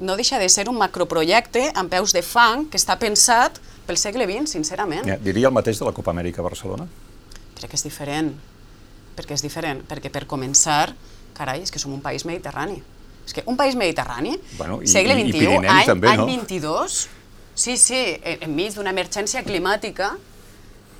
no 0.00 0.16
deixa 0.16 0.38
de 0.40 0.48
ser 0.48 0.68
un 0.68 0.78
macroprojecte 0.80 1.70
amb 1.76 1.92
peus 1.92 2.12
de 2.16 2.22
fang 2.24 2.66
que 2.70 2.78
està 2.80 2.96
pensat 3.00 3.58
pel 3.88 3.98
segle 4.00 4.26
XX, 4.28 4.48
sincerament. 4.52 5.08
Ja, 5.08 5.16
diria 5.20 5.48
el 5.48 5.56
mateix 5.56 5.80
de 5.80 5.88
la 5.88 5.94
Copa 5.96 6.12
Amèrica 6.12 6.44
a 6.44 6.46
Barcelona? 6.46 6.86
Crec 7.56 7.72
que 7.72 7.80
és 7.80 7.84
diferent, 7.84 8.34
perquè 9.16 9.36
és 9.36 9.44
diferent, 9.44 9.82
perquè 9.88 10.12
per 10.12 10.26
començar, 10.28 10.92
carai, 11.40 11.62
és 11.64 11.72
que 11.72 11.80
som 11.82 11.92
un 11.96 12.02
país 12.04 12.24
mediterrani. 12.28 12.78
És 13.26 13.34
que 13.36 13.44
un 13.46 13.56
país 13.58 13.76
mediterrani, 13.78 14.36
bueno, 14.58 14.80
i, 14.82 14.88
segle 14.90 15.14
i, 15.16 15.22
i 15.22 15.26
XXI, 15.28 15.38
Pirineu 15.38 15.70
any, 15.70 15.86
també, 15.88 16.08
any 16.12 16.20
no? 16.22 16.26
22, 16.30 16.96
sí, 17.54 17.76
sí, 17.78 18.00
en- 18.22 18.44
enmig 18.48 18.74
d'una 18.76 18.90
emergència 18.94 19.42
climàtica 19.46 20.12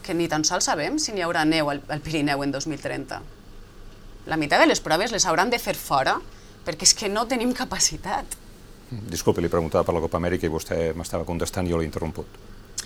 que 0.05 0.15
ni 0.17 0.29
tan 0.33 0.45
sols 0.49 0.65
sabem 0.69 0.99
si 0.99 1.13
n'hi 1.13 1.23
haurà 1.27 1.43
neu 1.49 1.71
al, 1.73 1.81
al 1.93 2.01
Pirineu 2.05 2.43
en 2.45 2.53
2030. 2.55 3.21
La 4.31 4.37
meitat 4.41 4.61
de 4.63 4.69
les 4.69 4.81
proves 4.85 5.13
les 5.13 5.27
hauran 5.27 5.51
de 5.51 5.59
fer 5.59 5.75
fora 5.77 6.19
perquè 6.67 6.85
és 6.87 6.95
que 6.95 7.09
no 7.09 7.27
tenim 7.27 7.53
capacitat. 7.57 8.37
Disculpi, 8.91 9.41
li 9.43 9.49
preguntava 9.51 9.85
per 9.87 9.95
la 9.97 10.03
Copa 10.05 10.19
Amèrica 10.21 10.47
i 10.47 10.53
vostè 10.53 10.91
m'estava 10.99 11.25
contestant 11.25 11.67
i 11.67 11.73
jo 11.73 11.79
l'he 11.81 11.87
interromput. 11.89 12.27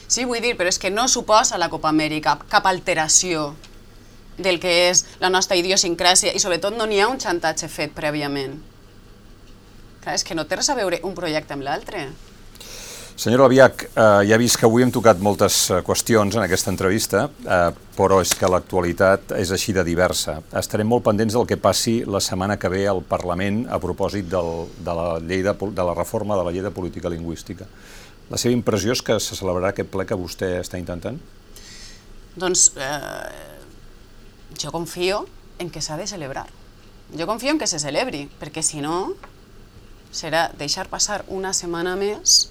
Sí, 0.07 0.25
vull 0.29 0.41
dir, 0.45 0.53
però 0.57 0.69
és 0.71 0.79
que 0.79 0.91
no 0.93 1.07
suposa 1.09 1.59
la 1.59 1.71
Copa 1.73 1.89
Amèrica 1.91 2.37
cap 2.53 2.67
alteració 2.71 3.55
del 4.39 4.61
que 4.61 4.75
és 4.91 5.05
la 5.23 5.31
nostra 5.31 5.57
idiosincràsia 5.57 6.35
i 6.35 6.43
sobretot 6.43 6.77
no 6.77 6.87
n'hi 6.87 7.01
ha 7.01 7.09
un 7.11 7.21
xantatge 7.23 7.69
fet 7.71 7.95
prèviament. 7.95 8.57
Clar, 10.05 10.15
és 10.19 10.25
que 10.27 10.37
no 10.37 10.45
té 10.45 10.59
res 10.59 10.71
a 10.71 10.79
veure 10.79 11.01
un 11.07 11.15
projecte 11.17 11.55
amb 11.57 11.65
l'altre. 11.65 12.09
Senyora 13.17 13.45
Labiach, 13.45 13.85
eh, 13.85 14.03
ja 14.27 14.35
he 14.35 14.39
vist 14.43 14.59
que 14.59 14.67
avui 14.67 14.83
hem 14.83 14.91
tocat 14.91 15.21
moltes 15.23 15.71
eh, 15.71 15.77
qüestions 15.87 16.35
en 16.35 16.43
aquesta 16.43 16.73
entrevista, 16.73 17.29
eh, 17.47 17.69
però 17.95 18.19
és 18.21 18.33
que 18.35 18.51
l'actualitat 18.51 19.37
és 19.39 19.53
així 19.55 19.73
de 19.73 19.85
diversa. 19.87 20.41
Estarem 20.59 20.91
molt 20.91 21.05
pendents 21.07 21.37
del 21.37 21.47
que 21.47 21.57
passi 21.57 22.01
la 22.11 22.19
setmana 22.19 22.59
que 22.59 22.73
ve 22.73 22.83
al 22.91 23.05
Parlament 23.07 23.69
a 23.71 23.79
propòsit 23.79 24.27
del, 24.33 24.67
de, 24.81 24.97
la 24.99 25.07
llei 25.23 25.47
de, 25.47 25.55
de 25.55 25.87
la 25.87 25.95
reforma 25.95 26.35
de 26.35 26.43
la 26.43 26.51
llei 26.51 26.67
de 26.67 26.75
política 26.75 27.13
lingüística. 27.13 27.71
La 28.35 28.41
seva 28.41 28.57
impressió 28.57 28.91
és 28.99 29.03
que 29.05 29.21
se 29.23 29.39
celebrarà 29.39 29.71
aquest 29.71 29.95
ple 29.95 30.09
que 30.11 30.19
vostè 30.19 30.57
està 30.59 30.83
intentant? 30.83 31.23
Doncs 32.35 32.73
eh, 32.75 33.54
jo 34.61 34.73
confio 34.73 35.27
en 35.59 35.71
que 35.71 35.83
s'ha 35.83 35.97
de 35.97 36.07
celebrar. 36.07 36.47
Jo 37.17 37.27
confio 37.27 37.51
en 37.51 37.59
que 37.59 37.67
se 37.67 37.79
celebri, 37.79 38.27
perquè 38.41 38.63
si 38.63 38.81
no 38.81 39.15
serà 40.15 40.49
deixar 40.59 40.89
passar 40.89 41.25
una 41.29 41.53
setmana 41.53 41.95
més 41.99 42.49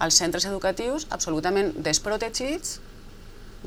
als 0.00 0.16
centres 0.16 0.46
educatius 0.48 1.06
absolutament 1.10 1.74
desprotegits 1.84 2.78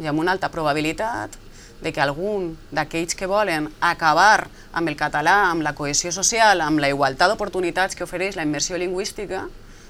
i 0.01 0.07
amb 0.09 0.19
una 0.19 0.33
alta 0.33 0.49
probabilitat 0.49 1.35
de 1.83 1.91
que 1.91 2.01
algun 2.01 2.53
d'aquells 2.71 3.13
que 3.19 3.27
volen 3.27 3.67
acabar 3.83 4.47
amb 4.71 4.89
el 4.89 4.95
català, 4.97 5.51
amb 5.51 5.61
la 5.61 5.75
cohesió 5.75 6.11
social, 6.15 6.63
amb 6.63 6.79
la 6.79 6.89
igualtat 6.89 7.29
d'oportunitats 7.29 7.95
que 7.95 8.07
ofereix 8.07 8.37
la 8.39 8.47
immersió 8.47 8.79
lingüística, 8.79 9.43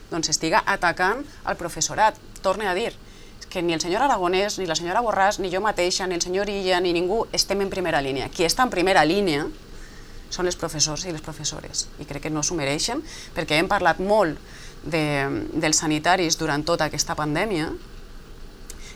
doncs 0.09 0.33
estiga 0.33 0.63
atacant 0.65 1.21
al 1.45 1.57
professorat. 1.57 2.17
Torne 2.41 2.67
a 2.67 2.73
dir, 2.75 2.91
que 3.53 3.61
ni 3.61 3.75
el 3.75 3.81
senyor 3.81 4.01
Aragonès, 4.01 4.57
ni 4.57 4.65
la 4.65 4.73
senyora 4.73 5.03
Borràs, 5.05 5.37
ni 5.37 5.51
jo 5.53 5.61
mateixa, 5.61 6.07
ni 6.09 6.17
el 6.17 6.23
senyor 6.25 6.49
Illa, 6.49 6.79
ni 6.81 6.89
ningú 6.95 7.27
estem 7.31 7.61
en 7.61 7.69
primera 7.69 8.01
línia. 8.01 8.31
Qui 8.33 8.47
està 8.47 8.65
en 8.65 8.73
primera 8.73 9.05
línia 9.05 9.45
són 10.33 10.49
els 10.49 10.57
professors 10.57 11.05
i 11.05 11.13
les 11.13 11.21
professores. 11.21 11.85
I 12.01 12.07
crec 12.09 12.25
que 12.25 12.33
no 12.33 12.41
s'ho 12.41 12.57
mereixen, 12.57 13.03
perquè 13.35 13.61
hem 13.61 13.69
parlat 13.69 14.01
molt 14.01 14.41
de, 14.81 15.05
dels 15.53 15.83
sanitaris 15.85 16.39
durant 16.41 16.65
tota 16.65 16.89
aquesta 16.89 17.13
pandèmia 17.15 17.69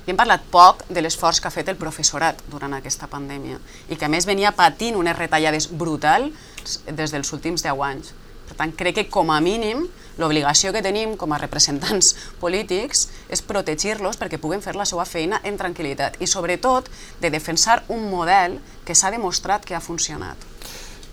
i 0.08 0.12
hem 0.12 0.18
parlat 0.18 0.44
poc 0.50 0.86
de 0.90 1.04
l'esforç 1.04 1.42
que 1.44 1.52
ha 1.52 1.54
fet 1.54 1.70
el 1.70 1.78
professorat 1.78 2.42
durant 2.50 2.74
aquesta 2.74 3.10
pandèmia 3.12 3.60
i 3.92 3.98
que 4.00 4.08
a 4.08 4.12
més 4.12 4.26
venia 4.26 4.56
patint 4.56 4.98
unes 4.98 5.18
retallades 5.20 5.68
brutals 5.70 6.82
des 6.88 7.14
dels 7.14 7.34
últims 7.36 7.62
10 7.62 7.86
anys. 7.92 8.14
Per 8.48 8.56
tant, 8.56 8.72
crec 8.74 8.96
que 8.96 9.10
com 9.12 9.30
a 9.30 9.42
mínim 9.44 9.86
l'obligació 10.18 10.74
que 10.74 10.84
tenim 10.86 11.16
com 11.18 11.34
a 11.34 11.40
representants 11.42 12.14
polítics 12.44 13.08
és 13.30 13.44
protegir-los 13.46 14.20
perquè 14.20 14.42
puguen 14.42 14.64
fer 14.66 14.76
la 14.78 14.86
seva 14.90 15.06
feina 15.06 15.42
en 15.44 15.58
tranquil·litat 15.60 16.20
i 16.22 16.28
sobretot 16.28 16.90
de 17.22 17.32
defensar 17.34 17.84
un 17.94 18.10
model 18.12 18.60
que 18.86 18.96
s'ha 18.96 19.14
demostrat 19.14 19.66
que 19.66 19.76
ha 19.78 19.84
funcionat. 19.84 20.38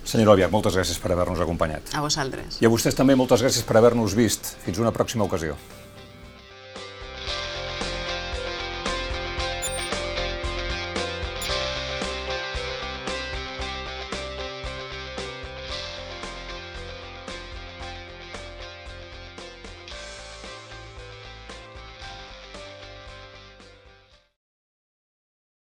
Senyora 0.05 0.35
Labiach, 0.35 0.53
moltes 0.53 0.75
gràcies 0.77 0.99
per 1.01 1.14
haver-nos 1.14 1.40
acompanyat. 1.40 1.95
A 1.97 2.03
vosaltres. 2.05 2.61
I 2.61 2.69
a 2.69 2.73
vostès 2.73 2.97
també 2.97 3.17
moltes 3.17 3.40
gràcies 3.40 3.64
per 3.64 3.79
haver-nos 3.81 4.12
vist. 4.17 4.53
Fins 4.67 4.83
una 4.83 4.93
pròxima 4.93 5.25
ocasió. 5.25 5.57